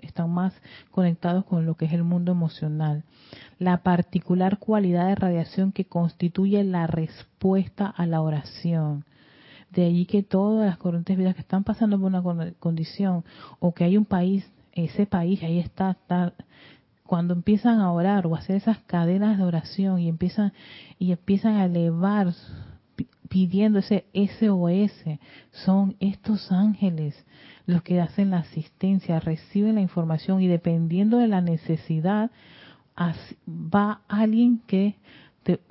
están 0.00 0.30
más 0.30 0.52
conectados 0.90 1.44
con 1.44 1.66
lo 1.66 1.76
que 1.76 1.86
es 1.86 1.92
el 1.92 2.04
mundo 2.04 2.32
emocional. 2.32 3.04
La 3.58 3.78
particular 3.78 4.58
cualidad 4.58 5.08
de 5.08 5.14
radiación 5.14 5.72
que 5.72 5.84
constituye 5.84 6.62
la 6.64 6.86
respuesta 6.86 7.86
a 7.86 8.06
la 8.06 8.20
oración. 8.20 9.04
De 9.70 9.86
allí 9.86 10.06
que 10.06 10.22
todas 10.22 10.66
las 10.66 10.78
corrientes 10.78 11.16
vidas 11.16 11.34
que 11.34 11.40
están 11.40 11.64
pasando 11.64 11.98
por 11.98 12.06
una 12.06 12.22
condición 12.60 13.24
o 13.58 13.74
que 13.74 13.84
hay 13.84 13.96
un 13.96 14.04
país, 14.04 14.48
ese 14.72 15.06
país 15.06 15.42
ahí 15.42 15.58
está, 15.58 15.92
está 15.92 16.32
cuando 17.06 17.34
empiezan 17.34 17.80
a 17.80 17.92
orar 17.92 18.26
o 18.26 18.34
a 18.34 18.38
hacer 18.38 18.56
esas 18.56 18.78
cadenas 18.78 19.38
de 19.38 19.44
oración 19.44 19.98
y 19.98 20.08
empiezan 20.08 20.52
y 20.98 21.12
empiezan 21.12 21.56
a 21.56 21.66
elevar 21.66 22.32
pidiendo 23.34 23.80
ese 23.80 24.04
SOS, 24.14 24.92
son 25.50 25.96
estos 25.98 26.52
ángeles 26.52 27.16
los 27.66 27.82
que 27.82 28.00
hacen 28.00 28.30
la 28.30 28.38
asistencia, 28.38 29.18
reciben 29.18 29.74
la 29.74 29.80
información 29.80 30.40
y 30.40 30.46
dependiendo 30.46 31.18
de 31.18 31.26
la 31.26 31.40
necesidad, 31.40 32.30
va 32.96 34.02
alguien 34.06 34.62
que 34.68 34.98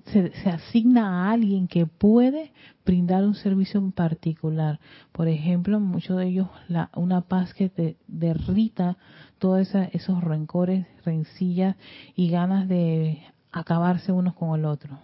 se, 0.03 0.49
asigna 0.49 1.30
a 1.30 1.32
alguien 1.32 1.70
que 1.70 1.86
puede 1.86 2.51
brindar 2.86 3.24
un 3.24 3.36
servicio 3.36 3.80
en 3.80 3.93
particular. 3.93 4.82
Por 5.14 5.30
ejemplo, 5.30 5.80
muchos 5.80 6.18
de 6.18 6.28
ellos 6.28 6.49
la, 6.68 6.89
una 6.97 7.22
paz 7.22 7.53
que 7.53 7.70
te 7.70 7.95
derrita 8.07 8.97
todos 9.39 9.74
esos 9.93 10.22
rencores, 10.22 10.86
rencillas 11.05 11.78
y 12.14 12.30
ganas 12.30 12.68
de 12.68 13.24
acabarse 13.53 14.11
unos 14.11 14.34
con 14.34 14.59
el 14.59 14.66
otro. 14.66 14.99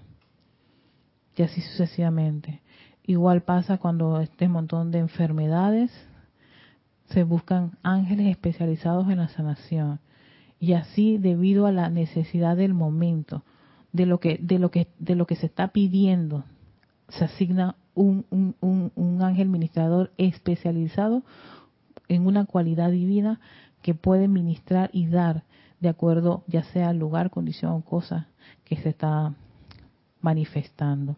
Y 1.39 1.43
así 1.43 1.61
sucesivamente. 1.61 2.61
Igual 3.05 3.43
pasa 3.43 3.77
cuando 3.77 4.19
este 4.19 4.49
montón 4.49 4.91
de 4.91 4.99
enfermedades 4.99 5.89
se 7.11 7.23
buscan 7.23 7.77
ángeles 7.81 8.27
especializados 8.27 9.09
en 9.09 9.19
la 9.19 9.29
sanación 9.29 10.01
y 10.59 10.73
así 10.73 11.17
debido 11.17 11.65
a 11.65 11.71
la 11.71 11.89
necesidad 11.89 12.57
del 12.57 12.73
momento 12.73 13.45
de 13.93 14.05
lo 14.05 14.19
que 14.19 14.37
de 14.41 14.59
lo 14.59 14.69
que 14.69 14.89
de 14.99 15.15
lo 15.15 15.27
que 15.27 15.37
se 15.37 15.45
está 15.45 15.69
pidiendo 15.69 16.43
se 17.07 17.23
asigna 17.23 17.77
un, 17.93 18.25
un, 18.29 18.91
un, 18.93 19.21
ángel 19.21 19.47
ministrador 19.47 20.11
especializado 20.17 21.23
en 22.09 22.27
una 22.27 22.47
cualidad 22.47 22.91
divina 22.91 23.39
que 23.81 23.95
puede 23.95 24.27
ministrar 24.27 24.89
y 24.91 25.07
dar 25.07 25.45
de 25.79 25.87
acuerdo 25.87 26.43
ya 26.47 26.63
sea 26.63 26.89
al 26.89 26.99
lugar, 26.99 27.29
condición 27.29 27.71
o 27.71 27.81
cosa 27.81 28.27
que 28.65 28.75
se 28.75 28.89
está 28.89 29.33
manifestando. 30.19 31.15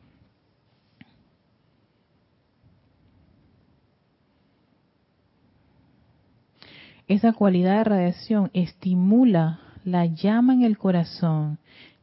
Esa 7.12 7.34
cualidad 7.34 7.80
de 7.80 7.84
radiación 7.84 8.52
estimula 8.54 9.60
la 9.84 10.06
llama 10.06 10.54
en 10.54 10.64
el 10.64 10.78
corazón 10.78 11.58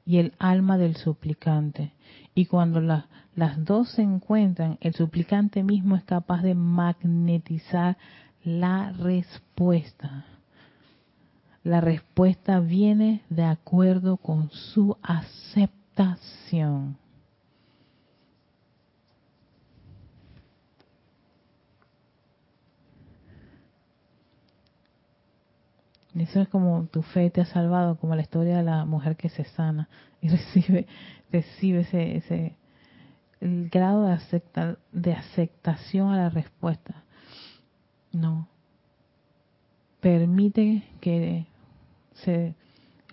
y 0.05 0.19
el 0.19 0.35
alma 0.39 0.77
del 0.77 0.97
suplicante. 0.97 1.93
Y 2.35 2.45
cuando 2.45 2.83
las 2.83 3.65
dos 3.65 3.89
se 3.89 4.03
encuentran, 4.03 4.77
el 4.83 4.93
suplicante 4.93 5.63
mismo 5.63 5.97
es 5.97 6.05
capaz 6.05 6.43
de 6.43 6.55
magnetizar 6.55 7.97
la 8.45 8.93
respuesta. 8.93 10.27
La 11.65 11.81
respuesta 11.81 12.61
viene 12.61 13.23
de 13.31 13.45
acuerdo 13.45 14.19
con 14.19 14.51
su 14.51 14.99
aceptación. 15.01 16.99
Eso 26.21 26.41
es 26.41 26.49
como 26.49 26.87
tu 26.87 27.03
fe 27.03 27.31
te 27.31 27.41
ha 27.41 27.47
salvado, 27.47 27.97
como 27.97 28.15
la 28.15 28.23
historia 28.23 28.57
de 28.59 28.63
la 28.63 28.85
mujer 28.85 29.17
que 29.17 29.29
se 29.29 29.45
sana 29.45 29.89
y 30.21 30.29
recibe, 30.29 30.87
recibe 31.31 31.81
ese, 31.81 32.17
ese 32.17 32.57
el 33.41 33.69
grado 33.71 34.05
de, 34.05 34.13
acepta, 34.13 34.79
de 34.93 35.13
aceptación 35.13 36.11
a 36.11 36.17
la 36.17 36.29
respuesta. 36.29 37.05
No. 38.13 38.49
Permite 40.01 40.85
que 41.01 41.47
se 42.15 42.55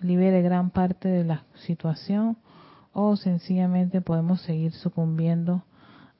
libere 0.00 0.42
gran 0.42 0.70
parte 0.70 1.08
de 1.08 1.24
la 1.24 1.44
situación 1.54 2.36
o 2.92 3.16
sencillamente 3.16 4.00
podemos 4.00 4.40
seguir 4.42 4.72
sucumbiendo 4.72 5.64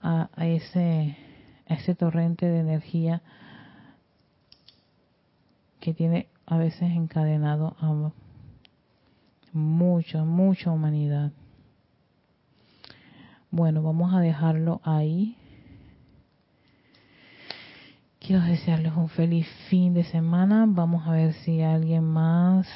a, 0.03 0.29
ese 0.39 1.17
a 1.69 1.75
ese 1.75 1.95
torrente 1.95 2.47
de 2.47 2.61
energía 2.61 3.23
que 5.81 5.95
tiene 5.95 6.29
a 6.47 6.57
veces 6.57 6.93
encadenado 6.93 7.77
a 7.81 8.13
mucha, 9.53 10.25
mucha 10.25 10.71
humanidad. 10.71 11.33
Bueno, 13.51 13.83
vamos 13.83 14.15
a 14.15 14.21
dejarlo 14.21 14.81
ahí. 14.85 15.37
Quiero 18.21 18.43
desearles 18.43 18.93
un 18.97 19.09
feliz 19.09 19.47
fin 19.69 19.95
de 19.95 20.05
semana. 20.05 20.67
Vamos 20.69 21.07
a 21.07 21.13
ver 21.13 21.33
si 21.33 21.63
alguien 21.63 22.05
más 22.05 22.67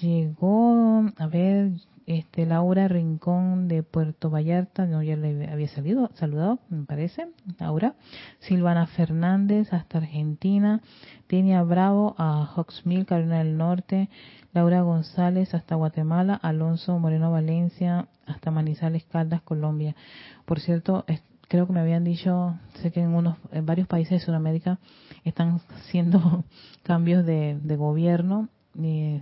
llegó. 0.00 1.04
A 1.16 1.26
ver, 1.26 1.72
este 2.06 2.46
Laura 2.46 2.88
Rincón 2.88 3.68
de 3.68 3.82
Puerto 3.82 4.30
Vallarta, 4.30 4.86
no 4.86 5.02
ya 5.02 5.16
le 5.16 5.48
había 5.50 5.68
salido, 5.68 6.10
saludado, 6.14 6.58
me 6.68 6.84
parece, 6.84 7.28
Laura. 7.58 7.94
Silvana 8.40 8.86
Fernández 8.86 9.72
hasta 9.72 9.98
Argentina, 9.98 10.82
Tenia 11.26 11.62
Bravo 11.62 12.14
a 12.18 12.44
Hawksmill, 12.44 13.06
Carolina 13.06 13.38
del 13.38 13.56
Norte, 13.56 14.10
Laura 14.52 14.82
González 14.82 15.54
hasta 15.54 15.74
Guatemala, 15.74 16.34
Alonso 16.34 16.98
Moreno 16.98 17.30
Valencia 17.30 18.08
hasta 18.26 18.50
Manizales 18.50 19.04
Caldas, 19.04 19.42
Colombia. 19.42 19.96
Por 20.44 20.60
cierto, 20.60 21.04
creo 21.48 21.66
que 21.66 21.72
me 21.72 21.80
habían 21.80 22.04
dicho, 22.04 22.58
sé 22.82 22.92
que 22.92 23.00
en 23.00 23.14
unos 23.14 23.36
en 23.52 23.66
varios 23.66 23.88
países 23.88 24.20
de 24.20 24.26
Sudamérica 24.26 24.78
están 25.24 25.60
haciendo 25.76 26.44
cambios 26.82 27.24
de, 27.24 27.58
de 27.62 27.76
gobierno. 27.76 28.48
Y 28.76 29.20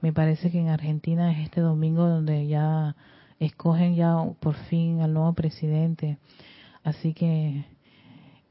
me 0.00 0.12
parece 0.12 0.50
que 0.50 0.60
en 0.60 0.68
Argentina 0.68 1.32
es 1.32 1.46
este 1.46 1.60
domingo 1.60 2.06
donde 2.08 2.46
ya 2.46 2.94
escogen 3.40 3.94
ya 3.94 4.16
por 4.40 4.54
fin 4.54 5.00
al 5.00 5.12
nuevo 5.12 5.32
presidente. 5.32 6.18
Así 6.84 7.14
que 7.14 7.64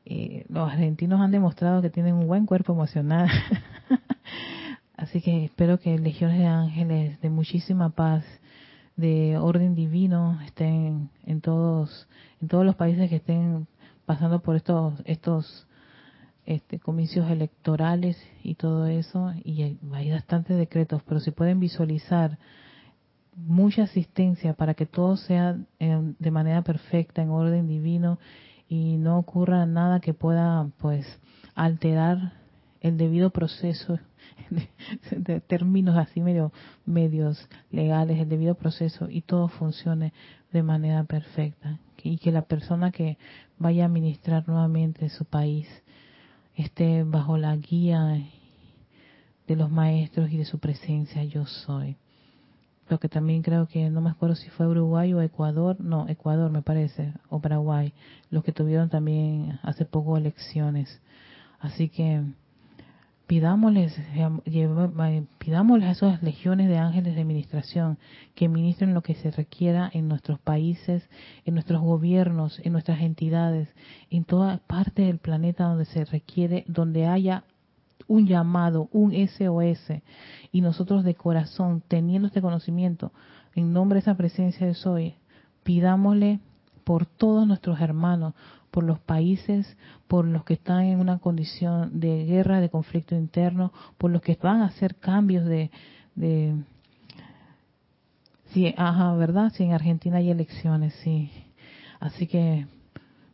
eh, 0.05 0.45
los 0.49 0.69
argentinos 0.69 1.21
han 1.21 1.31
demostrado 1.31 1.81
que 1.81 1.89
tienen 1.89 2.15
un 2.15 2.27
buen 2.27 2.45
cuerpo 2.45 2.73
emocional. 2.73 3.29
Así 4.97 5.21
que 5.21 5.45
espero 5.45 5.79
que 5.79 5.97
legiones 5.99 6.39
de 6.39 6.47
ángeles 6.47 7.21
de 7.21 7.29
muchísima 7.29 7.89
paz, 7.89 8.23
de 8.95 9.37
orden 9.37 9.75
divino, 9.75 10.39
estén 10.45 11.09
en 11.25 11.41
todos, 11.41 12.07
en 12.41 12.47
todos 12.47 12.65
los 12.65 12.75
países 12.75 13.09
que 13.09 13.17
estén 13.17 13.67
pasando 14.05 14.39
por 14.39 14.55
estos, 14.55 14.95
estos 15.05 15.66
este, 16.47 16.79
comicios 16.79 17.29
electorales 17.29 18.17
y 18.41 18.55
todo 18.55 18.87
eso, 18.87 19.33
y 19.43 19.61
hay 19.63 20.11
bastantes 20.11 20.57
decretos, 20.57 21.03
pero 21.03 21.19
si 21.19 21.31
pueden 21.31 21.59
visualizar 21.59 22.39
mucha 23.35 23.83
asistencia 23.83 24.53
para 24.53 24.73
que 24.73 24.85
todo 24.85 25.17
sea 25.17 25.57
eh, 25.79 26.13
de 26.17 26.31
manera 26.31 26.61
perfecta, 26.63 27.21
en 27.21 27.29
orden 27.29 27.67
divino, 27.67 28.17
y 28.69 28.95
no 28.95 29.19
ocurra 29.19 29.65
nada 29.65 29.99
que 29.99 30.13
pueda, 30.13 30.69
pues, 30.79 31.05
alterar 31.53 32.33
el 32.79 32.97
debido 32.97 33.29
proceso 33.29 33.99
de, 35.11 35.41
términos 35.41 35.97
así 35.97 36.21
medio 36.21 36.53
medios 36.85 37.49
legales, 37.71 38.19
el 38.19 38.29
debido 38.29 38.55
proceso 38.55 39.09
y 39.09 39.21
todo 39.21 39.49
funcione 39.49 40.13
de 40.53 40.63
manera 40.63 41.03
perfecta 41.03 41.79
y 42.01 42.17
que 42.19 42.31
la 42.31 42.43
persona 42.43 42.91
que 42.91 43.17
vaya 43.57 43.83
a 43.83 43.87
administrar 43.87 44.47
nuevamente 44.47 45.09
su 45.09 45.25
país 45.25 45.67
esté 46.57 47.03
bajo 47.03 47.37
la 47.37 47.55
guía 47.55 48.19
de 49.47 49.55
los 49.55 49.69
maestros 49.71 50.31
y 50.31 50.37
de 50.37 50.45
su 50.45 50.59
presencia 50.59 51.23
yo 51.23 51.45
soy. 51.45 51.97
Lo 52.89 52.99
que 52.99 53.09
también 53.09 53.43
creo 53.43 53.67
que, 53.67 53.89
no 53.89 54.01
me 54.01 54.09
acuerdo 54.09 54.35
si 54.35 54.49
fue 54.49 54.67
Uruguay 54.67 55.13
o 55.13 55.21
Ecuador, 55.21 55.79
no, 55.79 56.07
Ecuador 56.07 56.49
me 56.51 56.61
parece, 56.61 57.13
o 57.29 57.39
Paraguay, 57.39 57.93
los 58.31 58.43
que 58.43 58.53
tuvieron 58.53 58.89
también 58.89 59.59
hace 59.61 59.85
poco 59.85 60.17
elecciones. 60.17 61.01
Así 61.59 61.89
que 61.89 62.23
pidámosles, 63.27 63.99
pidámosles 65.37 65.87
a 65.87 65.91
esas 65.91 66.23
legiones 66.23 66.69
de 66.69 66.77
ángeles 66.77 67.13
de 67.13 67.21
administración 67.21 67.97
que 68.35 68.47
ministren 68.47 68.93
lo 68.93 69.01
que 69.01 69.15
se 69.15 69.31
requiera 69.31 69.89
en 69.93 70.07
nuestros 70.07 70.39
países, 70.39 71.07
en 71.45 71.53
nuestros 71.53 71.81
gobiernos, 71.81 72.59
en 72.63 72.71
nuestras 72.71 73.01
entidades, 73.01 73.67
en 74.09 74.23
toda 74.23 74.59
parte 74.65 75.03
del 75.03 75.19
planeta 75.19 75.65
donde 75.65 75.85
se 75.85 76.05
requiere, 76.05 76.63
donde 76.67 77.05
haya 77.05 77.43
un 78.07 78.25
llamado, 78.27 78.87
un 78.93 79.11
SOS, 79.13 80.01
y 80.53 80.61
nosotros 80.61 81.03
de 81.03 81.15
corazón, 81.15 81.83
teniendo 81.85 82.27
este 82.27 82.41
conocimiento, 82.41 83.11
en 83.53 83.73
nombre 83.73 83.97
de 83.97 84.01
esa 84.01 84.15
presencia 84.15 84.65
de 84.65 84.73
Soy, 84.73 85.15
pidámosle 85.63 86.39
por 86.85 87.05
todos 87.05 87.45
nuestros 87.45 87.81
hermanos, 87.81 88.33
por 88.71 88.83
los 88.83 88.99
países, 88.99 89.77
por 90.07 90.25
los 90.25 90.43
que 90.43 90.53
están 90.53 90.83
en 90.83 90.99
una 90.99 91.19
condición 91.19 91.99
de 91.99 92.25
guerra, 92.25 92.61
de 92.61 92.69
conflicto 92.69 93.15
interno, 93.15 93.71
por 93.97 94.11
los 94.11 94.21
que 94.21 94.37
van 94.41 94.61
a 94.61 94.65
hacer 94.65 94.95
cambios 94.95 95.45
de, 95.45 95.71
de 96.15 96.55
sí, 98.53 98.73
ajá, 98.77 99.13
¿verdad? 99.15 99.51
Sí, 99.55 99.63
en 99.63 99.73
Argentina 99.73 100.17
hay 100.17 100.29
elecciones, 100.29 100.93
sí. 101.03 101.31
Así 101.99 102.27
que 102.27 102.67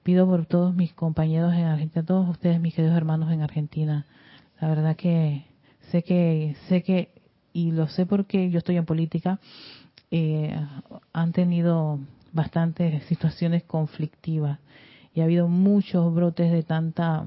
pido 0.03 0.25
por 0.25 0.45
todos 0.45 0.75
mis 0.75 0.93
compañeros 0.93 1.53
en 1.53 1.65
Argentina, 1.65 2.05
todos 2.05 2.29
ustedes, 2.29 2.59
mis 2.59 2.73
queridos 2.73 2.95
hermanos 2.95 3.31
en 3.31 3.41
Argentina. 3.41 4.05
La 4.61 4.69
verdad 4.69 4.95
que 4.95 5.45
sé 5.91 6.03
que 6.03 6.55
sé 6.67 6.83
que 6.83 7.09
y 7.51 7.71
lo 7.71 7.87
sé 7.87 8.05
porque 8.05 8.49
yo 8.49 8.59
estoy 8.59 8.77
en 8.77 8.85
política. 8.85 9.39
Eh, 10.11 10.55
han 11.11 11.31
tenido 11.31 11.99
bastantes 12.31 13.03
situaciones 13.05 13.63
conflictivas 13.63 14.59
y 15.13 15.21
ha 15.21 15.25
habido 15.25 15.47
muchos 15.47 16.13
brotes 16.13 16.51
de 16.51 16.63
tanta 16.63 17.25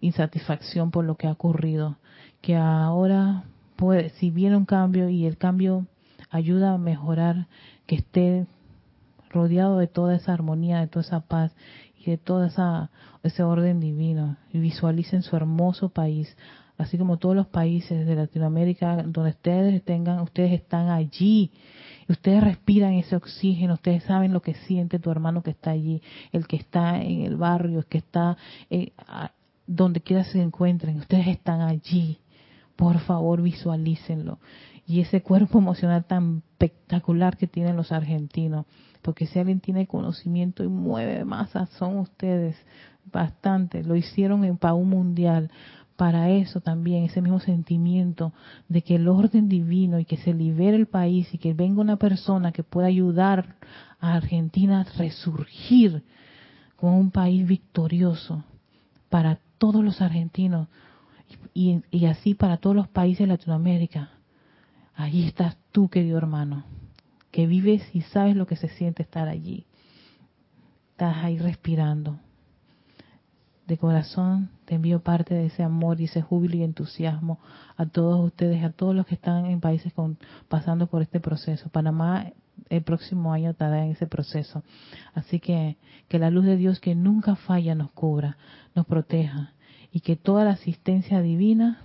insatisfacción 0.00 0.90
por 0.90 1.04
lo 1.04 1.16
que 1.16 1.26
ha 1.26 1.32
ocurrido, 1.32 1.96
que 2.40 2.56
ahora 2.56 3.44
puede, 3.76 4.10
si 4.10 4.30
viene 4.30 4.56
un 4.56 4.64
cambio 4.64 5.08
y 5.08 5.26
el 5.26 5.36
cambio 5.36 5.86
ayuda 6.30 6.74
a 6.74 6.78
mejorar, 6.78 7.46
que 7.86 7.96
esté 7.96 8.46
rodeado 9.30 9.78
de 9.78 9.86
toda 9.86 10.16
esa 10.16 10.32
armonía, 10.32 10.80
de 10.80 10.86
toda 10.86 11.04
esa 11.04 11.20
paz 11.20 11.52
y 11.98 12.10
de 12.10 12.18
todo 12.18 12.44
esa, 12.44 12.90
ese 13.22 13.42
orden 13.42 13.80
divino 13.80 14.36
y 14.52 14.58
visualicen 14.58 15.22
su 15.22 15.36
hermoso 15.36 15.90
país, 15.90 16.36
así 16.78 16.96
como 16.96 17.18
todos 17.18 17.36
los 17.36 17.46
países 17.46 18.06
de 18.06 18.14
Latinoamérica 18.14 19.02
donde 19.02 19.30
ustedes 19.30 19.84
tengan, 19.84 20.20
ustedes 20.20 20.52
están 20.52 20.88
allí 20.88 21.52
ustedes 22.12 22.42
respiran 22.42 22.94
ese 22.94 23.16
oxígeno, 23.16 23.74
ustedes 23.74 24.02
saben 24.04 24.32
lo 24.32 24.42
que 24.42 24.54
siente 24.54 24.98
tu 24.98 25.10
hermano 25.10 25.42
que 25.42 25.50
está 25.50 25.70
allí, 25.70 26.02
el 26.32 26.46
que 26.46 26.56
está 26.56 27.00
en 27.00 27.22
el 27.22 27.36
barrio, 27.36 27.78
el 27.78 27.86
que 27.86 27.98
está 27.98 28.36
eh, 28.68 28.92
donde 29.66 30.00
quiera 30.00 30.24
se 30.24 30.42
encuentren, 30.42 30.98
ustedes 30.98 31.28
están 31.28 31.60
allí. 31.60 32.18
Por 32.76 32.98
favor, 33.00 33.42
visualícenlo. 33.42 34.38
Y 34.86 35.00
ese 35.00 35.22
cuerpo 35.22 35.58
emocional 35.58 36.04
tan 36.04 36.42
espectacular 36.52 37.36
que 37.36 37.46
tienen 37.46 37.76
los 37.76 37.92
argentinos, 37.92 38.66
porque 39.02 39.26
si 39.26 39.38
alguien 39.38 39.60
tiene 39.60 39.86
conocimiento 39.86 40.64
y 40.64 40.68
mueve 40.68 41.24
masa, 41.24 41.66
son 41.78 41.98
ustedes 41.98 42.56
bastante. 43.12 43.84
Lo 43.84 43.96
hicieron 43.96 44.44
en 44.44 44.56
Pau 44.56 44.82
Mundial 44.82 45.50
para 46.00 46.30
eso 46.30 46.62
también, 46.62 47.04
ese 47.04 47.20
mismo 47.20 47.40
sentimiento 47.40 48.32
de 48.70 48.80
que 48.80 48.94
el 48.94 49.06
orden 49.06 49.50
divino 49.50 50.00
y 50.00 50.06
que 50.06 50.16
se 50.16 50.32
libere 50.32 50.74
el 50.74 50.86
país 50.86 51.28
y 51.34 51.36
que 51.36 51.52
venga 51.52 51.82
una 51.82 51.96
persona 51.96 52.52
que 52.52 52.62
pueda 52.62 52.86
ayudar 52.86 53.56
a 54.00 54.14
Argentina 54.14 54.80
a 54.80 54.84
resurgir 54.96 56.02
como 56.76 56.98
un 56.98 57.10
país 57.10 57.46
victorioso 57.46 58.44
para 59.10 59.40
todos 59.58 59.84
los 59.84 60.00
argentinos 60.00 60.68
y, 61.52 62.06
así 62.06 62.32
para 62.32 62.56
todos 62.56 62.74
los 62.74 62.88
países 62.88 63.18
de 63.18 63.34
Latinoamérica. 63.34 64.08
Allí 64.94 65.26
estás 65.26 65.58
tú, 65.70 65.90
querido 65.90 66.16
hermano, 66.16 66.64
que 67.30 67.46
vives 67.46 67.82
y 67.92 68.00
sabes 68.00 68.36
lo 68.36 68.46
que 68.46 68.56
se 68.56 68.70
siente 68.70 69.02
estar 69.02 69.28
allí. 69.28 69.66
Estás 70.92 71.18
ahí 71.18 71.36
respirando 71.36 72.18
de 73.70 73.78
corazón 73.78 74.50
te 74.64 74.74
envío 74.74 75.00
parte 75.00 75.32
de 75.32 75.46
ese 75.46 75.62
amor 75.62 76.00
y 76.00 76.04
ese 76.04 76.22
júbilo 76.22 76.56
y 76.56 76.64
entusiasmo 76.64 77.38
a 77.76 77.86
todos 77.86 78.18
ustedes, 78.20 78.64
a 78.64 78.70
todos 78.70 78.96
los 78.96 79.06
que 79.06 79.14
están 79.14 79.46
en 79.46 79.60
países 79.60 79.92
con, 79.92 80.18
pasando 80.48 80.88
por 80.88 81.02
este 81.02 81.20
proceso. 81.20 81.70
Panamá 81.70 82.32
el 82.68 82.82
próximo 82.82 83.32
año 83.32 83.50
estará 83.50 83.84
en 83.84 83.92
ese 83.92 84.08
proceso. 84.08 84.64
Así 85.14 85.38
que 85.38 85.76
que 86.08 86.18
la 86.18 86.30
luz 86.30 86.46
de 86.46 86.56
Dios 86.56 86.80
que 86.80 86.96
nunca 86.96 87.36
falla 87.36 87.76
nos 87.76 87.92
cubra, 87.92 88.36
nos 88.74 88.86
proteja 88.86 89.52
y 89.92 90.00
que 90.00 90.16
toda 90.16 90.44
la 90.44 90.50
asistencia 90.50 91.22
divina 91.22 91.80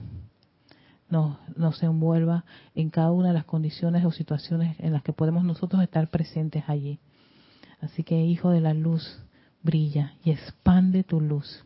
nos, 1.08 1.38
nos 1.56 1.84
envuelva 1.84 2.46
en 2.74 2.90
cada 2.90 3.12
una 3.12 3.28
de 3.28 3.36
las 3.36 3.46
condiciones 3.46 4.04
o 4.06 4.12
situaciones 4.12 4.76
en 4.80 4.92
las 4.92 5.04
que 5.04 5.14
podemos 5.14 5.44
nosotros 5.44 5.84
estar 5.84 6.10
presentes 6.10 6.64
allí. 6.68 7.00
Así 7.80 8.04
que, 8.04 8.26
Hijo 8.26 8.50
de 8.50 8.62
la 8.62 8.74
Luz, 8.74 9.20
brilla 9.62 10.14
y 10.24 10.32
expande 10.32 11.04
tu 11.04 11.22
luz. 11.22 11.64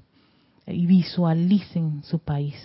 Y 0.70 0.86
visualicen 0.86 2.04
su 2.04 2.20
país. 2.20 2.56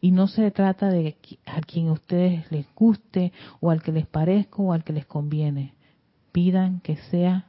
Y 0.00 0.10
no 0.12 0.28
se 0.28 0.50
trata 0.50 0.88
de 0.88 1.16
a 1.46 1.60
quien 1.60 1.88
a 1.88 1.92
ustedes 1.92 2.50
les 2.50 2.66
guste 2.74 3.32
o 3.60 3.70
al 3.70 3.82
que 3.82 3.92
les 3.92 4.06
parezca 4.06 4.62
o 4.62 4.72
al 4.72 4.84
que 4.84 4.92
les 4.92 5.06
conviene. 5.06 5.74
Pidan 6.32 6.80
que 6.80 6.96
sea 6.96 7.46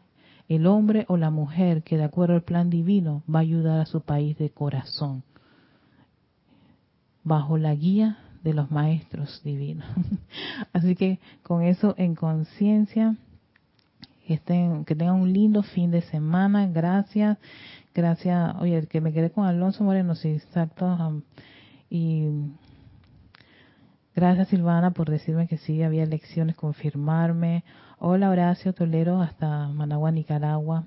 el 0.48 0.66
hombre 0.66 1.06
o 1.10 1.18
la 1.18 1.30
mujer 1.30 1.84
que 1.84 1.98
de 1.98 2.06
acuerdo 2.06 2.36
al 2.36 2.44
plan 2.44 2.70
divino 2.70 3.24
va 3.34 3.40
a 3.40 3.42
ayudar 3.42 3.80
a 3.80 3.86
su 3.86 4.02
país 4.02 4.38
de 4.38 4.50
corazón, 4.50 5.24
bajo 7.24 7.58
la 7.58 7.76
guía 7.76 8.18
de 8.44 8.54
los 8.54 8.72
maestros 8.72 9.42
divinos. 9.44 9.88
Así 10.74 10.96
que 10.96 11.20
con 11.44 11.64
eso 11.64 11.96
en 11.98 12.16
conciencia, 12.16 13.16
que, 14.26 14.40
que 14.86 14.96
tengan 14.96 15.22
un 15.22 15.34
lindo 15.34 15.64
fin 15.64 15.92
de 15.92 16.02
semana. 16.02 16.68
Gracias, 16.68 17.38
gracias. 17.98 18.56
Oye, 18.60 18.88
que 18.88 19.02
me 19.02 19.12
quedé 19.12 19.32
con 19.32 19.46
Alonso 19.46 19.84
Moreno, 19.84 20.14
sí, 20.16 20.30
exacto. 20.30 21.24
y 21.90 22.28
gracias 24.16 24.50
Silvana 24.50 24.92
por 24.92 25.10
decirme 25.10 25.48
que 25.48 25.58
sí, 25.58 25.82
había 25.84 26.04
elecciones, 26.04 26.56
confirmarme. 26.56 27.64
Hola 28.00 28.30
Horacio 28.30 28.74
Tolero 28.74 29.20
hasta 29.22 29.68
Managua, 29.70 30.12
Nicaragua. 30.12 30.86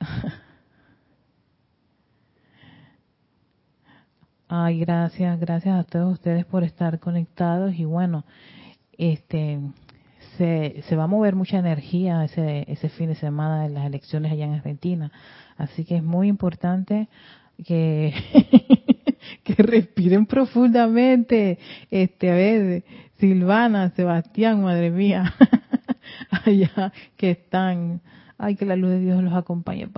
Ay, 4.48 4.80
gracias, 4.80 5.38
gracias 5.38 5.78
a 5.78 5.84
todos 5.84 6.14
ustedes 6.14 6.44
por 6.44 6.64
estar 6.64 6.98
conectados 6.98 7.74
y 7.74 7.84
bueno, 7.84 8.24
este 8.98 9.60
se, 10.38 10.82
se 10.88 10.96
va 10.96 11.04
a 11.04 11.08
mover 11.08 11.34
mucha 11.34 11.58
energía 11.58 12.24
ese, 12.24 12.64
ese 12.68 12.88
fin 12.88 13.08
de 13.08 13.14
semana 13.14 13.62
de 13.62 13.70
las 13.70 13.86
elecciones 13.86 14.32
allá 14.32 14.46
en 14.46 14.54
Argentina, 14.54 15.12
así 15.56 15.84
que 15.84 15.96
es 15.96 16.02
muy 16.02 16.28
importante 16.28 17.08
que 17.64 18.14
que 19.44 19.54
respiren 19.54 20.26
profundamente, 20.26 21.58
este, 21.90 22.30
a 22.30 22.34
ver, 22.34 22.84
Silvana, 23.18 23.90
Sebastián, 23.90 24.62
madre 24.62 24.90
mía, 24.90 25.34
allá 26.44 26.92
que 27.16 27.32
están, 27.32 28.00
ay, 28.38 28.56
que 28.56 28.66
la 28.66 28.76
luz 28.76 28.90
de 28.90 29.00
Dios 29.00 29.22
los 29.22 29.34
acompañe, 29.34 29.88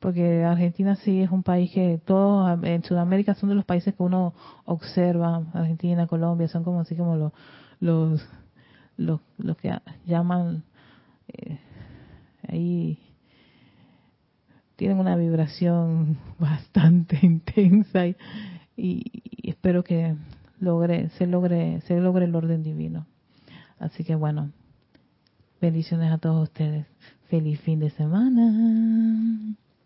porque 0.00 0.44
Argentina 0.44 0.96
sí 0.96 1.22
es 1.22 1.30
un 1.30 1.42
país 1.42 1.70
que 1.72 2.00
todos 2.04 2.62
en 2.64 2.82
Sudamérica 2.84 3.34
son 3.34 3.48
de 3.48 3.54
los 3.54 3.64
países 3.64 3.94
que 3.94 4.02
uno 4.02 4.34
observa, 4.64 5.42
Argentina, 5.52 6.06
Colombia, 6.06 6.48
son 6.48 6.64
como 6.64 6.80
así 6.80 6.94
como 6.94 7.16
los 7.16 7.32
los 7.78 8.26
los, 8.96 9.20
los 9.38 9.56
que 9.56 9.76
llaman 10.06 10.64
eh, 11.28 11.58
ahí 12.48 12.98
tienen 14.76 14.98
una 14.98 15.16
vibración 15.16 16.18
bastante 16.38 17.18
intensa 17.22 18.06
y, 18.06 18.16
y, 18.76 19.50
espero 19.50 19.84
que 19.84 20.16
logre 20.58 21.10
se 21.10 21.26
logre 21.26 21.80
se 21.82 21.98
logre 22.00 22.24
el 22.24 22.34
orden 22.34 22.62
divino. 22.62 23.06
Así 23.78 24.04
que 24.04 24.14
bueno 24.14 24.52
bendiciones 25.60 26.12
a 26.12 26.18
todos 26.18 26.42
ustedes. 26.44 26.86
Feliz 27.28 27.60
fin 27.60 27.80
de 27.80 27.90
semana 27.90 29.56